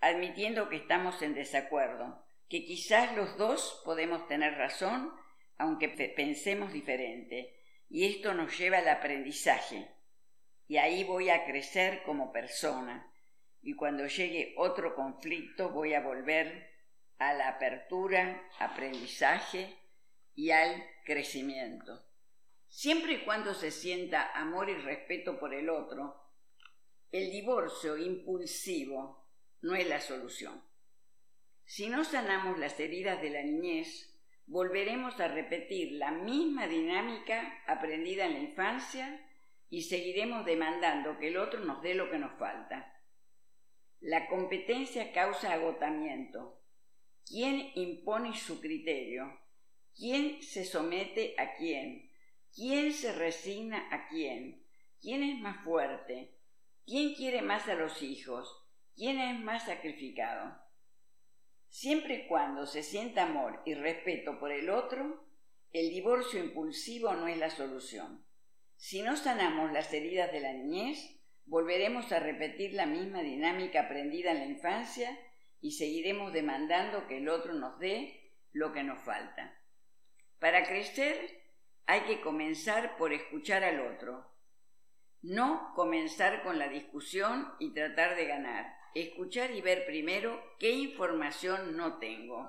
admitiendo 0.00 0.68
que 0.68 0.76
estamos 0.76 1.22
en 1.22 1.32
desacuerdo, 1.32 2.26
que 2.50 2.66
quizás 2.66 3.16
los 3.16 3.38
dos 3.38 3.80
podemos 3.86 4.28
tener 4.28 4.52
razón, 4.52 5.14
aunque 5.56 5.88
pensemos 5.88 6.74
diferente, 6.74 7.57
y 7.88 8.06
esto 8.06 8.34
nos 8.34 8.56
lleva 8.58 8.78
al 8.78 8.88
aprendizaje, 8.88 9.88
y 10.66 10.76
ahí 10.76 11.04
voy 11.04 11.30
a 11.30 11.44
crecer 11.44 12.02
como 12.02 12.32
persona, 12.32 13.10
y 13.62 13.74
cuando 13.74 14.06
llegue 14.06 14.54
otro 14.56 14.94
conflicto 14.94 15.70
voy 15.70 15.94
a 15.94 16.00
volver 16.00 16.70
a 17.18 17.34
la 17.34 17.48
apertura, 17.48 18.48
aprendizaje 18.58 19.76
y 20.34 20.50
al 20.50 20.84
crecimiento. 21.04 22.04
Siempre 22.68 23.14
y 23.14 23.24
cuando 23.24 23.54
se 23.54 23.70
sienta 23.70 24.30
amor 24.34 24.68
y 24.68 24.74
respeto 24.74 25.38
por 25.38 25.54
el 25.54 25.70
otro, 25.70 26.22
el 27.10 27.30
divorcio 27.30 27.96
impulsivo 27.96 29.26
no 29.62 29.74
es 29.74 29.88
la 29.88 30.00
solución. 30.00 30.62
Si 31.64 31.88
no 31.88 32.04
sanamos 32.04 32.58
las 32.58 32.78
heridas 32.78 33.20
de 33.20 33.30
la 33.30 33.42
niñez, 33.42 34.17
volveremos 34.48 35.20
a 35.20 35.28
repetir 35.28 35.92
la 35.92 36.10
misma 36.10 36.66
dinámica 36.66 37.62
aprendida 37.66 38.26
en 38.26 38.32
la 38.32 38.40
infancia 38.40 39.24
y 39.68 39.82
seguiremos 39.82 40.46
demandando 40.46 41.18
que 41.18 41.28
el 41.28 41.36
otro 41.36 41.60
nos 41.60 41.82
dé 41.82 41.94
lo 41.94 42.10
que 42.10 42.18
nos 42.18 42.38
falta. 42.38 42.94
La 44.00 44.26
competencia 44.28 45.12
causa 45.12 45.52
agotamiento. 45.52 46.62
¿Quién 47.26 47.72
impone 47.74 48.34
su 48.34 48.60
criterio? 48.60 49.38
¿Quién 49.94 50.42
se 50.42 50.64
somete 50.64 51.34
a 51.36 51.54
quién? 51.56 52.10
¿Quién 52.54 52.94
se 52.94 53.12
resigna 53.12 53.88
a 53.90 54.08
quién? 54.08 54.64
¿Quién 55.00 55.22
es 55.22 55.38
más 55.40 55.62
fuerte? 55.62 56.38
¿Quién 56.86 57.14
quiere 57.14 57.42
más 57.42 57.68
a 57.68 57.74
los 57.74 58.02
hijos? 58.02 58.48
¿Quién 58.96 59.20
es 59.20 59.38
más 59.40 59.66
sacrificado? 59.66 60.67
Siempre 61.80 62.14
y 62.14 62.26
cuando 62.26 62.66
se 62.66 62.82
sienta 62.82 63.24
amor 63.24 63.62
y 63.64 63.74
respeto 63.74 64.38
por 64.38 64.50
el 64.50 64.70
otro, 64.70 65.24
el 65.72 65.90
divorcio 65.90 66.42
impulsivo 66.42 67.14
no 67.14 67.28
es 67.28 67.38
la 67.38 67.50
solución. 67.50 68.24
Si 68.76 69.02
no 69.02 69.16
sanamos 69.16 69.72
las 69.72 69.92
heridas 69.92 70.32
de 70.32 70.40
la 70.40 70.52
niñez, 70.52 71.18
Volveremos 71.48 72.12
a 72.12 72.20
repetir 72.20 72.74
la 72.74 72.84
misma 72.84 73.22
dinámica 73.22 73.80
aprendida 73.80 74.32
en 74.32 74.38
la 74.40 74.44
infancia 74.44 75.18
y 75.62 75.72
seguiremos 75.72 76.34
demandando 76.34 77.06
que 77.06 77.16
el 77.16 77.28
otro 77.30 77.54
nos 77.54 77.78
dé 77.78 78.34
lo 78.52 78.74
que 78.74 78.82
nos 78.82 79.00
falta. 79.00 79.58
Para 80.40 80.64
crecer 80.64 81.42
hay 81.86 82.02
que 82.02 82.20
comenzar 82.20 82.98
por 82.98 83.14
escuchar 83.14 83.64
al 83.64 83.80
otro, 83.80 84.30
no 85.22 85.72
comenzar 85.74 86.42
con 86.42 86.58
la 86.58 86.68
discusión 86.68 87.50
y 87.58 87.72
tratar 87.72 88.14
de 88.14 88.26
ganar, 88.26 88.77
escuchar 88.94 89.50
y 89.50 89.60
ver 89.60 89.86
primero 89.86 90.56
qué 90.58 90.70
información 90.70 91.76
no 91.76 91.98
tengo. 91.98 92.46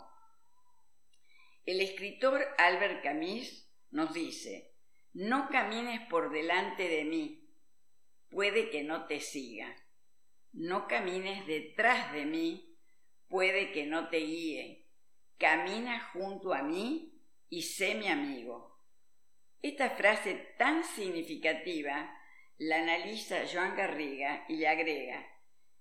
El 1.65 1.81
escritor 1.81 2.45
Albert 2.57 3.03
Camus 3.03 3.69
nos 3.91 4.13
dice, 4.13 4.73
no 5.13 5.49
camines 5.49 6.01
por 6.09 6.31
delante 6.31 6.87
de 6.87 7.03
mí, 7.03 7.49
puede 8.29 8.69
que 8.69 8.83
no 8.83 9.05
te 9.05 9.19
siga. 9.19 9.75
No 10.51 10.87
camines 10.87 11.45
detrás 11.45 12.11
de 12.13 12.25
mí, 12.25 12.75
puede 13.27 13.71
que 13.71 13.85
no 13.85 14.09
te 14.09 14.17
guíe. 14.17 14.87
Camina 15.37 16.09
junto 16.11 16.53
a 16.53 16.63
mí 16.63 17.21
y 17.49 17.61
sé 17.61 17.95
mi 17.95 18.07
amigo. 18.07 18.77
Esta 19.61 19.91
frase 19.91 20.33
tan 20.57 20.83
significativa 20.83 22.15
la 22.57 22.77
analiza 22.77 23.43
Joan 23.51 23.75
Garriga 23.75 24.45
y 24.49 24.57
le 24.57 24.67
agrega, 24.67 25.25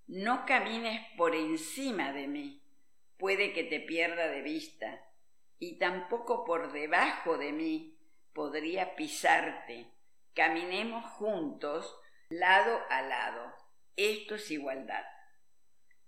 no 0.09 0.47
camines 0.47 1.01
por 1.17 1.35
encima 1.35 2.13
de 2.13 2.27
mí, 2.27 2.63
puede 3.19 3.53
que 3.53 3.63
te 3.63 3.79
pierda 3.79 4.29
de 4.29 4.43
vista, 4.43 5.05
y 5.59 5.79
tampoco 5.79 6.45
por 6.45 6.73
debajo 6.73 7.37
de 7.37 7.53
mí 7.53 7.99
podría 8.33 8.97
pisarte. 8.97 9.93
Caminemos 10.35 11.05
juntos, 11.13 11.95
lado 12.31 12.81
a 12.91 13.03
lado. 13.03 13.53
Esto 13.97 14.37
es 14.37 14.51
igualdad. 14.51 15.05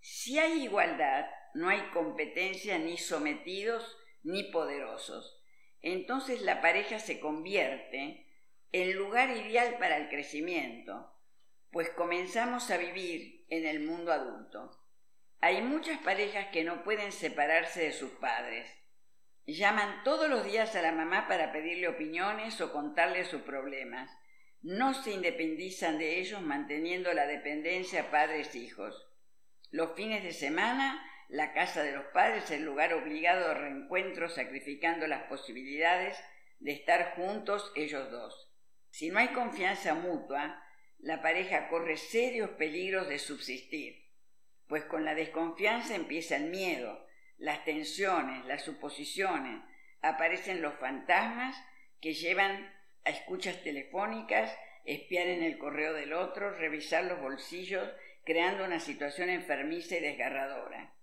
Si 0.01 0.39
hay 0.39 0.63
igualdad, 0.63 1.29
no 1.55 1.69
hay 1.69 1.81
competencia 1.93 2.79
ni 2.79 2.97
sometidos 2.97 3.99
ni 4.23 4.45
poderosos. 4.45 5.43
Entonces 5.83 6.43
la 6.43 6.61
pareja 6.61 6.99
se 6.99 7.21
convierte 7.21 8.27
en 8.73 8.97
lugar 8.97 9.31
ideal 9.31 9.77
para 9.79 9.97
el 9.97 10.09
crecimiento, 10.09 11.13
pues 11.71 11.91
comenzamos 11.91 12.71
a 12.71 12.77
vivir 12.77 13.45
en 13.49 13.67
el 13.67 13.81
mundo 13.81 14.13
adulto. 14.13 14.77
Hay 15.41 15.63
muchas 15.63 15.99
parejas 16.01 16.49
que 16.53 16.65
no 16.65 16.85
pueden 16.85 17.13
separarse 17.13 17.83
de 17.83 17.93
sus 17.93 18.11
padres. 18.13 18.71
Llaman 19.47 20.05
todos 20.05 20.29
los 20.29 20.45
días 20.45 20.75
a 20.77 20.83
la 20.83 20.93
mamá 20.93 21.27
para 21.29 21.53
pedirle 21.53 21.89
opiniones 21.89 22.61
o 22.61 22.73
contarle 22.73 23.25
sus 23.25 23.43
problemas. 23.43 24.11
No 24.63 24.93
se 24.93 25.13
independizan 25.13 25.99
de 25.99 26.21
ellos 26.21 26.43
manteniendo 26.43 27.13
la 27.15 27.27
dependencia 27.27 28.11
padres-hijos. 28.11 29.09
Los 29.71 29.95
fines 29.95 30.23
de 30.23 30.33
semana, 30.33 31.03
la 31.29 31.55
casa 31.55 31.83
de 31.83 31.93
los 31.93 32.05
padres 32.07 32.45
es 32.45 32.51
el 32.51 32.65
lugar 32.65 32.93
obligado 32.93 33.49
de 33.49 33.55
reencuentro 33.55 34.29
sacrificando 34.29 35.07
las 35.07 35.23
posibilidades 35.25 36.19
de 36.59 36.73
estar 36.73 37.15
juntos 37.15 37.73
ellos 37.77 38.11
dos. 38.11 38.53
Si 38.91 39.09
no 39.09 39.21
hay 39.21 39.29
confianza 39.29 39.95
mutua, 39.95 40.63
la 41.03 41.23
pareja 41.23 41.69
corre 41.69 41.97
serios 41.97 42.51
peligros 42.51 43.09
de 43.09 43.19
subsistir, 43.19 44.11
pues 44.69 44.85
con 44.85 45.05
la 45.05 45.15
desconfianza 45.15 45.95
empieza 45.95 46.37
el 46.37 46.51
miedo, 46.51 47.07
las 47.39 47.65
tensiones, 47.65 48.45
las 48.45 48.63
suposiciones, 48.63 49.63
aparecen 50.03 50.63
los 50.63 50.75
fantasmas 50.75 51.57
que 52.01 52.13
llevan 52.13 52.73
a 53.05 53.11
escuchas 53.11 53.63
telefónicas, 53.63 54.55
espiar 54.85 55.27
en 55.27 55.43
el 55.43 55.59
correo 55.59 55.95
del 55.95 56.13
otro, 56.13 56.51
revisar 56.51 57.05
los 57.05 57.21
bolsillos, 57.21 57.89
creando 58.25 58.65
una 58.65 58.81
situación 58.81 59.31
enfermiza 59.31 59.97
y 59.97 60.01
desgarradora. 60.01 60.95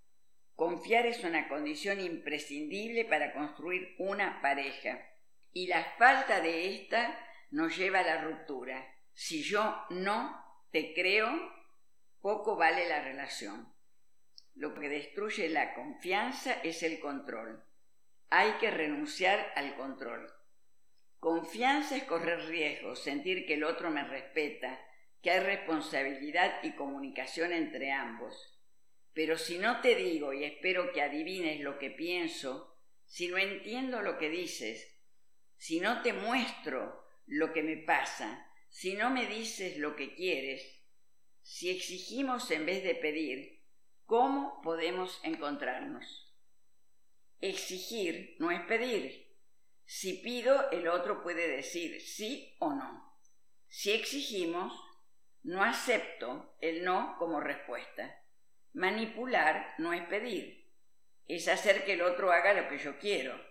Confiar 0.56 1.06
es 1.06 1.24
una 1.24 1.48
condición 1.48 2.00
imprescindible 2.00 3.06
para 3.06 3.34
construir 3.34 3.96
una 4.00 4.42
pareja, 4.42 5.00
y 5.54 5.68
la 5.68 5.84
falta 5.98 6.42
de 6.42 6.75
esta 6.75 7.20
nos 7.51 7.75
lleva 7.77 8.00
a 8.00 8.04
la 8.04 8.22
ruptura. 8.22 8.97
Si 9.20 9.42
yo 9.42 9.76
no 9.90 10.46
te 10.72 10.94
creo, 10.94 11.28
poco 12.22 12.56
vale 12.56 12.88
la 12.88 13.04
relación. 13.04 13.74
Lo 14.54 14.76
que 14.76 14.90
destruye 14.90 15.50
la 15.50 15.74
confianza 15.74 16.54
es 16.62 16.84
el 16.84 17.00
control. 17.00 17.64
Hay 18.30 18.52
que 18.60 18.70
renunciar 18.70 19.54
al 19.56 19.76
control. 19.76 20.32
Confianza 21.18 21.98
es 21.98 22.04
correr 22.04 22.46
riesgos, 22.46 23.02
sentir 23.02 23.48
que 23.48 23.56
el 23.56 23.64
otro 23.64 23.90
me 23.90 24.04
respeta, 24.04 24.80
que 25.24 25.32
hay 25.32 25.40
responsabilidad 25.40 26.62
y 26.62 26.76
comunicación 26.76 27.54
entre 27.54 27.92
ambos. 27.92 28.62
Pero 29.14 29.40
si 29.40 29.58
no 29.58 29.82
te 29.82 29.96
digo 29.96 30.32
y 30.32 30.44
espero 30.44 30.92
que 30.94 31.02
adivines 31.02 31.62
lo 31.62 31.80
que 31.80 31.90
pienso, 31.90 32.78
si 33.06 33.30
no 33.30 33.40
entiendo 33.40 34.04
lo 34.04 34.20
que 34.20 34.30
dices, 34.30 34.96
si 35.56 35.80
no 35.80 36.04
te 36.04 36.14
muestro 36.14 37.04
lo 37.26 37.52
que 37.52 37.64
me 37.64 37.78
pasa, 37.78 38.47
si 38.77 38.93
no 38.93 39.10
me 39.10 39.25
dices 39.25 39.77
lo 39.77 39.96
que 39.96 40.13
quieres, 40.13 40.61
si 41.42 41.72
exigimos 41.72 42.51
en 42.51 42.68
vez 42.68 42.83
de 42.83 42.94
pedir, 42.94 43.63
¿cómo 44.05 44.61
podemos 44.61 45.20
encontrarnos? 45.24 46.31
Exigir 47.42 48.35
no 48.37 48.51
es 48.51 48.61
pedir. 48.68 49.35
Si 49.83 50.20
pido, 50.20 50.70
el 50.70 50.87
otro 50.90 51.24
puede 51.24 51.48
decir 51.48 52.00
sí 52.01 52.55
o 52.59 52.72
no. 52.72 53.20
Si 53.68 53.94
exigimos, 53.94 54.79
no 55.42 55.63
acepto 55.63 56.55
el 56.61 56.83
no 56.83 57.16
como 57.18 57.40
respuesta. 57.40 58.24
Manipular 58.74 59.74
no 59.79 59.92
es 59.92 60.03
pedir, 60.03 60.72
es 61.25 61.48
hacer 61.48 61.83
que 61.83 61.94
el 61.94 62.03
otro 62.03 62.31
haga 62.31 62.53
lo 62.53 62.70
que 62.70 62.77
yo 62.77 63.00
quiero. 63.00 63.44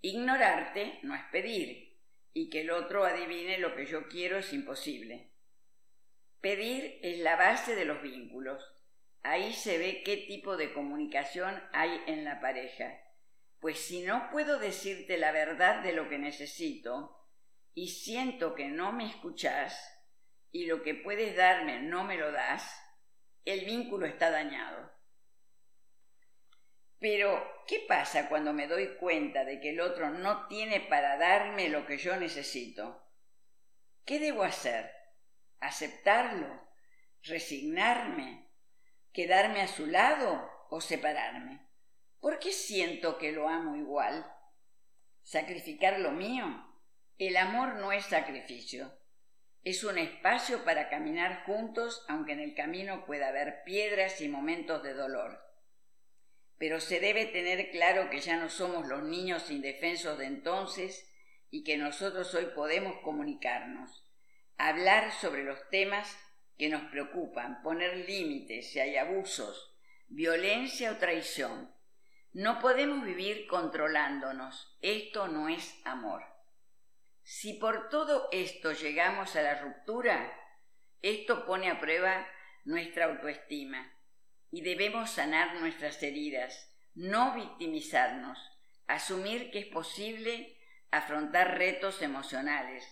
Ignorarte 0.00 0.98
no 1.04 1.14
es 1.14 1.22
pedir, 1.30 1.91
y 2.34 2.50
que 2.50 2.62
el 2.62 2.70
otro 2.70 3.04
adivine 3.04 3.58
lo 3.58 3.74
que 3.74 3.86
yo 3.86 4.08
quiero 4.08 4.38
es 4.38 4.52
imposible. 4.52 5.32
Pedir 6.40 6.98
es 7.02 7.18
la 7.20 7.36
base 7.36 7.74
de 7.74 7.84
los 7.84 8.02
vínculos. 8.02 8.64
Ahí 9.22 9.52
se 9.52 9.78
ve 9.78 10.02
qué 10.04 10.16
tipo 10.16 10.56
de 10.56 10.72
comunicación 10.72 11.62
hay 11.72 12.00
en 12.06 12.24
la 12.24 12.40
pareja. 12.40 12.98
Pues 13.60 13.78
si 13.78 14.02
no 14.02 14.28
puedo 14.32 14.58
decirte 14.58 15.18
la 15.18 15.30
verdad 15.30 15.82
de 15.82 15.92
lo 15.92 16.08
que 16.08 16.18
necesito 16.18 17.16
y 17.74 17.88
siento 17.88 18.54
que 18.54 18.66
no 18.68 18.92
me 18.92 19.06
escuchás 19.06 19.88
y 20.50 20.66
lo 20.66 20.82
que 20.82 20.94
puedes 20.94 21.36
darme 21.36 21.80
no 21.80 22.02
me 22.04 22.18
lo 22.18 22.32
das, 22.32 22.76
el 23.44 23.64
vínculo 23.64 24.06
está 24.06 24.30
dañado. 24.30 24.92
Pero, 27.02 27.64
¿qué 27.66 27.84
pasa 27.88 28.28
cuando 28.28 28.52
me 28.52 28.68
doy 28.68 28.94
cuenta 28.94 29.44
de 29.44 29.58
que 29.58 29.70
el 29.70 29.80
otro 29.80 30.10
no 30.10 30.46
tiene 30.46 30.78
para 30.78 31.16
darme 31.16 31.68
lo 31.68 31.84
que 31.84 31.98
yo 31.98 32.16
necesito? 32.16 33.04
¿Qué 34.04 34.20
debo 34.20 34.44
hacer? 34.44 34.92
¿Aceptarlo? 35.58 36.62
¿Resignarme? 37.24 38.52
¿Quedarme 39.12 39.62
a 39.62 39.66
su 39.66 39.86
lado 39.86 40.48
o 40.70 40.80
separarme? 40.80 41.66
¿Por 42.20 42.38
qué 42.38 42.52
siento 42.52 43.18
que 43.18 43.32
lo 43.32 43.48
amo 43.48 43.74
igual? 43.74 44.24
¿Sacrificar 45.22 45.98
lo 45.98 46.12
mío? 46.12 46.72
El 47.18 47.36
amor 47.36 47.74
no 47.74 47.90
es 47.90 48.04
sacrificio. 48.04 48.96
Es 49.64 49.82
un 49.82 49.98
espacio 49.98 50.64
para 50.64 50.88
caminar 50.88 51.42
juntos 51.46 52.06
aunque 52.08 52.30
en 52.30 52.40
el 52.40 52.54
camino 52.54 53.06
pueda 53.06 53.26
haber 53.26 53.64
piedras 53.64 54.20
y 54.20 54.28
momentos 54.28 54.84
de 54.84 54.94
dolor 54.94 55.41
pero 56.62 56.78
se 56.78 57.00
debe 57.00 57.26
tener 57.26 57.72
claro 57.72 58.08
que 58.08 58.20
ya 58.20 58.36
no 58.36 58.48
somos 58.48 58.86
los 58.86 59.02
niños 59.02 59.50
indefensos 59.50 60.16
de 60.16 60.26
entonces 60.26 61.12
y 61.50 61.64
que 61.64 61.76
nosotros 61.76 62.32
hoy 62.34 62.52
podemos 62.54 63.00
comunicarnos, 63.02 64.08
hablar 64.58 65.10
sobre 65.10 65.42
los 65.42 65.58
temas 65.70 66.16
que 66.56 66.68
nos 66.68 66.88
preocupan, 66.92 67.64
poner 67.64 68.08
límites 68.08 68.70
si 68.70 68.78
hay 68.78 68.96
abusos, 68.96 69.74
violencia 70.06 70.92
o 70.92 70.98
traición. 70.98 71.74
No 72.32 72.60
podemos 72.60 73.04
vivir 73.04 73.48
controlándonos, 73.48 74.78
esto 74.82 75.26
no 75.26 75.48
es 75.48 75.80
amor. 75.84 76.22
Si 77.24 77.54
por 77.54 77.88
todo 77.88 78.28
esto 78.30 78.70
llegamos 78.70 79.34
a 79.34 79.42
la 79.42 79.60
ruptura, 79.60 80.32
esto 81.00 81.44
pone 81.44 81.68
a 81.68 81.80
prueba 81.80 82.24
nuestra 82.64 83.06
autoestima 83.06 83.92
y 84.52 84.60
debemos 84.60 85.10
sanar 85.10 85.56
nuestras 85.56 86.00
heridas, 86.02 86.70
no 86.94 87.34
victimizarnos, 87.34 88.38
asumir 88.86 89.50
que 89.50 89.60
es 89.60 89.66
posible 89.66 90.58
afrontar 90.90 91.56
retos 91.56 92.02
emocionales, 92.02 92.86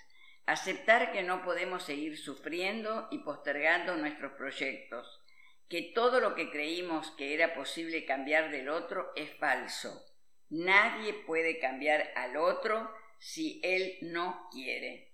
aceptar 0.47 1.13
que 1.13 1.23
no 1.23 1.45
podemos 1.45 1.85
seguir 1.85 2.19
sufriendo 2.19 3.09
y 3.11 3.19
postergando 3.19 3.95
nuestros 3.97 4.33
proyectos, 4.33 5.21
que 5.69 5.93
todo 5.95 6.19
lo 6.19 6.35
que 6.35 6.51
creímos 6.51 7.11
que 7.13 7.35
era 7.35 7.55
posible 7.55 8.07
cambiar 8.07 8.51
del 8.51 8.71
otro 8.71 9.13
es 9.15 9.31
falso. 9.37 10.03
Nadie 10.49 11.13
puede 11.13 11.61
cambiar 11.61 12.11
al 12.17 12.39
otro 12.39 12.91
si 13.19 13.61
él 13.63 13.99
no 14.01 14.49
quiere. 14.51 15.13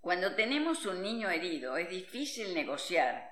Cuando 0.00 0.34
tenemos 0.34 0.86
un 0.86 1.02
niño 1.02 1.28
herido 1.28 1.76
es 1.76 1.90
difícil 1.90 2.54
negociar, 2.54 3.30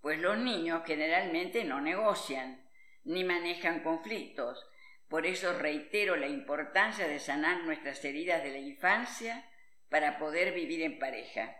pues 0.00 0.18
los 0.18 0.38
niños 0.38 0.82
generalmente 0.86 1.64
no 1.64 1.80
negocian 1.80 2.66
ni 3.04 3.24
manejan 3.24 3.82
conflictos. 3.82 4.66
Por 5.08 5.26
eso 5.26 5.58
reitero 5.58 6.16
la 6.16 6.28
importancia 6.28 7.08
de 7.08 7.18
sanar 7.18 7.64
nuestras 7.64 8.04
heridas 8.04 8.42
de 8.42 8.52
la 8.52 8.58
infancia 8.58 9.44
para 9.88 10.18
poder 10.18 10.54
vivir 10.54 10.82
en 10.82 10.98
pareja. 10.98 11.56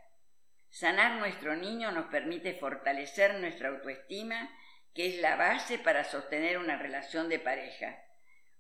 Sanar 0.69 1.19
nuestro 1.19 1.57
niño 1.57 1.91
nos 1.91 2.07
permite 2.07 2.55
fortalecer 2.55 3.35
nuestra 3.41 3.71
autoestima, 3.71 4.51
que 4.95 5.09
es 5.09 5.21
la 5.21 5.37
base 5.37 5.79
para 5.79 6.05
sostener 6.05 6.59
una 6.59 6.77
relación 6.77 7.29
de 7.29 7.41
pareja. 7.41 8.05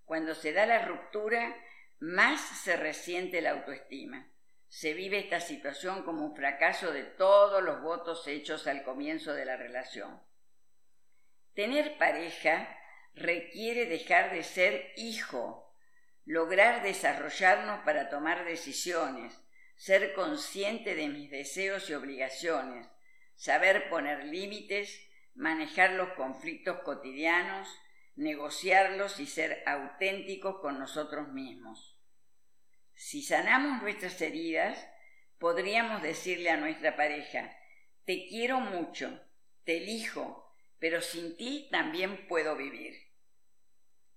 Cuando 0.05 0.35
se 0.35 0.53
da 0.53 0.67
la 0.67 0.87
ruptura, 0.87 1.57
más 2.01 2.41
se 2.41 2.77
resiente 2.77 3.41
la 3.41 3.53
autoestima 3.53 4.30
se 4.71 4.95
vive 4.95 5.19
esta 5.19 5.41
situación 5.41 6.05
como 6.05 6.25
un 6.25 6.37
fracaso 6.37 6.93
de 6.93 7.03
todos 7.03 7.61
los 7.61 7.83
votos 7.83 8.27
hechos 8.29 8.69
al 8.69 8.85
comienzo 8.85 9.35
de 9.35 9.45
la 9.45 9.57
relación. 9.57 10.23
Tener 11.55 11.99
pareja 11.99 12.79
requiere 13.13 13.87
dejar 13.87 14.33
de 14.33 14.45
ser 14.45 14.93
hijo, 14.97 15.75
lograr 16.25 16.85
desarrollarnos 16.85 17.81
para 17.85 18.09
tomar 18.11 18.45
decisiones, 18.45 19.37
ser 19.75 20.15
consciente 20.15 20.95
de 20.95 21.09
mis 21.09 21.33
deseos 21.33 21.91
y 21.91 21.95
obligaciones, 21.95 22.89
saber 23.35 23.91
poner 23.91 24.25
límites, 24.27 25.05
manejar 25.35 25.95
los 25.95 26.11
conflictos 26.11 26.79
cotidianos, 26.85 27.69
negociarlos 28.15 29.19
y 29.19 29.27
ser 29.27 29.65
auténticos 29.67 30.61
con 30.61 30.79
nosotros 30.79 31.33
mismos. 31.33 32.00
Si 33.03 33.23
sanamos 33.23 33.81
nuestras 33.81 34.21
heridas, 34.21 34.87
podríamos 35.39 36.03
decirle 36.03 36.51
a 36.51 36.59
nuestra 36.59 36.97
pareja, 36.97 37.51
te 38.05 38.27
quiero 38.29 38.61
mucho, 38.61 39.19
te 39.65 39.79
elijo, 39.79 40.55
pero 40.79 41.01
sin 41.01 41.35
ti 41.39 41.67
también 41.73 42.27
puedo 42.29 42.57
vivir. 42.57 42.95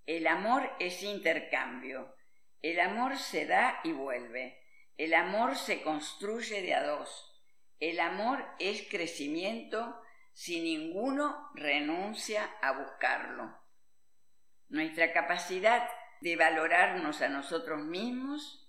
El 0.05 0.27
amor 0.27 0.69
es 0.81 1.01
intercambio, 1.01 2.13
el 2.61 2.81
amor 2.81 3.17
se 3.17 3.45
da 3.45 3.79
y 3.85 3.93
vuelve, 3.93 4.61
el 4.97 5.13
amor 5.13 5.55
se 5.55 5.81
construye 5.81 6.61
de 6.61 6.73
a 6.73 6.83
dos, 6.83 7.41
el 7.79 8.01
amor 8.01 8.45
es 8.59 8.85
crecimiento 8.89 9.97
si 10.33 10.59
ninguno 10.59 11.51
renuncia 11.55 12.51
a 12.61 12.73
buscarlo. 12.73 13.57
Nuestra 14.67 15.13
capacidad 15.13 15.89
de 16.19 16.35
valorarnos 16.35 17.21
a 17.21 17.29
nosotros 17.29 17.81
mismos 17.85 18.59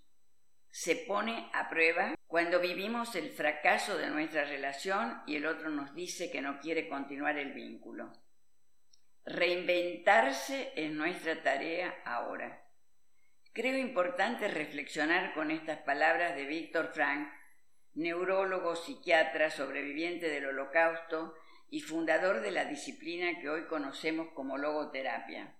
se 0.74 0.96
pone 0.96 1.48
a 1.52 1.68
prueba 1.68 2.16
cuando 2.26 2.58
vivimos 2.58 3.14
el 3.14 3.30
fracaso 3.30 3.96
de 3.96 4.08
nuestra 4.08 4.44
relación 4.44 5.22
y 5.24 5.36
el 5.36 5.46
otro 5.46 5.70
nos 5.70 5.94
dice 5.94 6.32
que 6.32 6.40
no 6.40 6.58
quiere 6.58 6.88
continuar 6.88 7.38
el 7.38 7.52
vínculo. 7.52 8.12
Reinventarse 9.24 10.72
es 10.74 10.90
nuestra 10.90 11.44
tarea 11.44 11.94
ahora. 12.04 12.66
Creo 13.52 13.78
importante 13.78 14.48
reflexionar 14.48 15.32
con 15.32 15.52
estas 15.52 15.78
palabras 15.78 16.34
de 16.34 16.44
Víctor 16.44 16.90
Frank, 16.92 17.32
neurólogo, 17.94 18.74
psiquiatra, 18.74 19.50
sobreviviente 19.50 20.28
del 20.28 20.46
holocausto 20.46 21.36
y 21.70 21.82
fundador 21.82 22.40
de 22.40 22.50
la 22.50 22.64
disciplina 22.64 23.38
que 23.40 23.48
hoy 23.48 23.66
conocemos 23.68 24.26
como 24.34 24.58
logoterapia. 24.58 25.54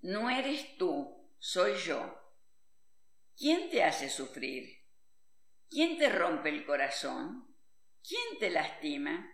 No 0.00 0.30
eres 0.30 0.78
tú, 0.78 1.28
soy 1.38 1.74
yo. 1.74 2.27
¿Quién 3.38 3.70
te 3.70 3.84
hace 3.84 4.10
sufrir? 4.10 4.82
¿Quién 5.70 5.96
te 5.96 6.08
rompe 6.08 6.48
el 6.48 6.66
corazón? 6.66 7.54
¿Quién 8.02 8.40
te 8.40 8.50
lastima? 8.50 9.32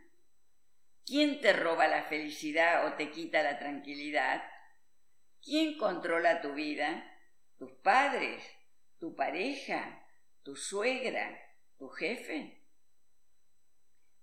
¿Quién 1.06 1.40
te 1.40 1.54
roba 1.54 1.88
la 1.88 2.02
felicidad 2.02 2.86
o 2.86 2.96
te 2.96 3.10
quita 3.10 3.42
la 3.42 3.58
tranquilidad? 3.58 4.44
¿Quién 5.42 5.78
controla 5.78 6.42
tu 6.42 6.52
vida? 6.52 7.02
¿Tus 7.56 7.72
padres? 7.82 8.44
¿Tu 9.00 9.16
pareja? 9.16 10.06
¿Tu 10.42 10.54
suegra? 10.54 11.40
¿Tu 11.78 11.88
jefe? 11.88 12.62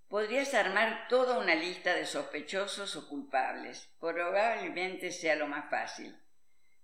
Podrías 0.07 0.53
armar 0.53 1.07
toda 1.07 1.39
una 1.39 1.55
lista 1.55 1.95
de 1.95 2.05
sospechosos 2.05 2.95
o 2.97 3.09
culpables. 3.09 3.91
Probablemente 3.99 5.11
sea 5.11 5.35
lo 5.35 5.47
más 5.47 5.71
fácil. 5.71 6.15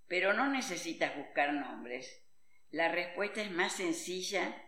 Pero 0.08 0.34
no 0.34 0.48
necesitas 0.48 1.16
buscar 1.16 1.54
nombres. 1.54 2.24
La 2.72 2.90
respuesta 2.90 3.42
es 3.42 3.52
más 3.52 3.74
sencilla 3.74 4.64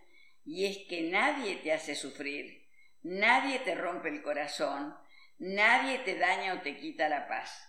y 0.45 0.65
es 0.65 0.77
que 0.87 1.01
nadie 1.01 1.57
te 1.57 1.73
hace 1.73 1.95
sufrir, 1.95 2.67
nadie 3.03 3.59
te 3.59 3.75
rompe 3.75 4.09
el 4.09 4.21
corazón, 4.21 4.95
nadie 5.37 5.99
te 5.99 6.17
daña 6.17 6.53
o 6.53 6.61
te 6.61 6.77
quita 6.77 7.09
la 7.09 7.27
paz. 7.27 7.65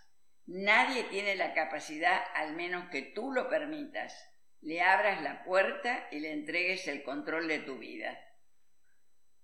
Nadie 0.52 1.04
tiene 1.04 1.36
la 1.36 1.54
capacidad, 1.54 2.22
al 2.34 2.56
menos 2.56 2.90
que 2.90 3.02
tú 3.02 3.30
lo 3.30 3.48
permitas, 3.48 4.12
le 4.62 4.80
abras 4.80 5.22
la 5.22 5.44
puerta 5.44 6.08
y 6.10 6.18
le 6.18 6.32
entregues 6.32 6.88
el 6.88 7.04
control 7.04 7.46
de 7.46 7.60
tu 7.60 7.78
vida. 7.78 8.18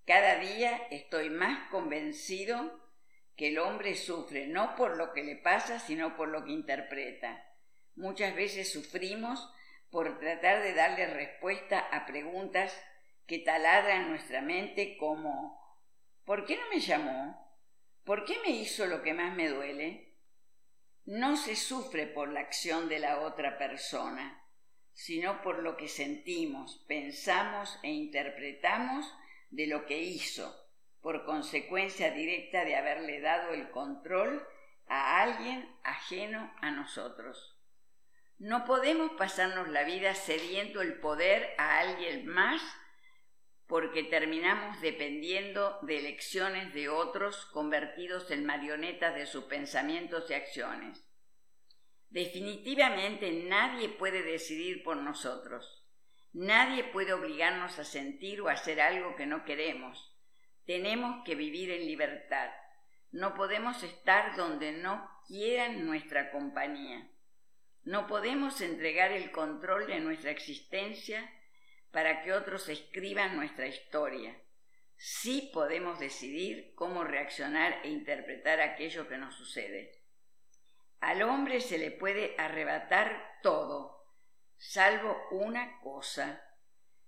Cada 0.04 0.40
día 0.40 0.88
estoy 0.90 1.30
más 1.30 1.68
convencido 1.70 2.80
que 3.36 3.48
el 3.48 3.58
hombre 3.58 3.94
sufre 3.94 4.48
no 4.48 4.74
por 4.74 4.96
lo 4.96 5.12
que 5.12 5.22
le 5.22 5.36
pasa, 5.36 5.78
sino 5.78 6.16
por 6.16 6.28
lo 6.28 6.44
que 6.44 6.50
interpreta. 6.50 7.44
Muchas 7.94 8.34
veces 8.34 8.72
sufrimos 8.72 9.48
por 9.96 10.18
tratar 10.18 10.62
de 10.62 10.74
darle 10.74 11.06
respuesta 11.06 11.78
a 11.78 12.04
preguntas 12.04 12.70
que 13.26 13.38
taladran 13.38 14.10
nuestra 14.10 14.42
mente 14.42 14.98
como 14.98 15.58
¿por 16.26 16.44
qué 16.44 16.58
no 16.58 16.68
me 16.68 16.80
llamó? 16.80 17.50
¿Por 18.04 18.26
qué 18.26 18.38
me 18.44 18.50
hizo 18.50 18.84
lo 18.84 19.02
que 19.02 19.14
más 19.14 19.34
me 19.34 19.48
duele? 19.48 20.18
No 21.06 21.38
se 21.38 21.56
sufre 21.56 22.06
por 22.06 22.30
la 22.30 22.40
acción 22.40 22.90
de 22.90 22.98
la 22.98 23.20
otra 23.20 23.56
persona, 23.56 24.44
sino 24.92 25.40
por 25.40 25.62
lo 25.62 25.78
que 25.78 25.88
sentimos, 25.88 26.84
pensamos 26.86 27.78
e 27.82 27.88
interpretamos 27.88 29.10
de 29.48 29.66
lo 29.66 29.86
que 29.86 30.02
hizo, 30.02 30.54
por 31.00 31.24
consecuencia 31.24 32.10
directa 32.10 32.66
de 32.66 32.76
haberle 32.76 33.22
dado 33.22 33.54
el 33.54 33.70
control 33.70 34.46
a 34.88 35.22
alguien 35.22 35.74
ajeno 35.84 36.52
a 36.60 36.70
nosotros. 36.70 37.55
No 38.38 38.64
podemos 38.66 39.12
pasarnos 39.12 39.68
la 39.68 39.84
vida 39.84 40.14
cediendo 40.14 40.82
el 40.82 41.00
poder 41.00 41.54
a 41.56 41.78
alguien 41.78 42.26
más 42.26 42.62
porque 43.66 44.04
terminamos 44.04 44.80
dependiendo 44.80 45.78
de 45.82 45.98
elecciones 45.98 46.72
de 46.72 46.88
otros 46.88 47.46
convertidos 47.46 48.30
en 48.30 48.44
marionetas 48.44 49.14
de 49.14 49.26
sus 49.26 49.44
pensamientos 49.44 50.30
y 50.30 50.34
acciones. 50.34 51.04
Definitivamente 52.10 53.32
nadie 53.32 53.88
puede 53.88 54.22
decidir 54.22 54.84
por 54.84 54.98
nosotros. 54.98 55.84
Nadie 56.32 56.84
puede 56.84 57.14
obligarnos 57.14 57.78
a 57.78 57.84
sentir 57.84 58.42
o 58.42 58.48
hacer 58.48 58.80
algo 58.80 59.16
que 59.16 59.26
no 59.26 59.44
queremos. 59.44 60.14
Tenemos 60.66 61.24
que 61.24 61.34
vivir 61.34 61.70
en 61.70 61.86
libertad. 61.86 62.50
No 63.10 63.34
podemos 63.34 63.82
estar 63.82 64.36
donde 64.36 64.72
no 64.72 65.08
quieran 65.26 65.86
nuestra 65.86 66.30
compañía. 66.30 67.08
No 67.86 68.08
podemos 68.08 68.60
entregar 68.62 69.12
el 69.12 69.30
control 69.30 69.86
de 69.86 70.00
nuestra 70.00 70.32
existencia 70.32 71.32
para 71.92 72.24
que 72.24 72.32
otros 72.32 72.68
escriban 72.68 73.36
nuestra 73.36 73.68
historia. 73.68 74.36
Sí 74.96 75.52
podemos 75.54 76.00
decidir 76.00 76.74
cómo 76.74 77.04
reaccionar 77.04 77.78
e 77.84 77.90
interpretar 77.90 78.60
aquello 78.60 79.06
que 79.06 79.18
nos 79.18 79.36
sucede. 79.36 80.02
Al 80.98 81.22
hombre 81.22 81.60
se 81.60 81.78
le 81.78 81.92
puede 81.92 82.34
arrebatar 82.38 83.38
todo, 83.40 84.04
salvo 84.56 85.16
una 85.30 85.78
cosa, 85.80 86.42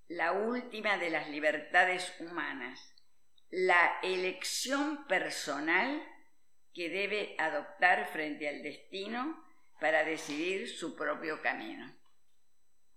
la 0.06 0.30
última 0.30 0.96
de 0.96 1.10
las 1.10 1.28
libertades 1.28 2.14
humanas, 2.20 2.94
la 3.50 3.98
elección 4.04 5.08
personal 5.08 6.06
que 6.72 6.88
debe 6.88 7.34
adoptar 7.36 8.06
frente 8.12 8.48
al 8.48 8.62
destino 8.62 9.47
para 9.80 10.04
decidir 10.04 10.68
su 10.68 10.94
propio 10.96 11.40
camino. 11.40 11.97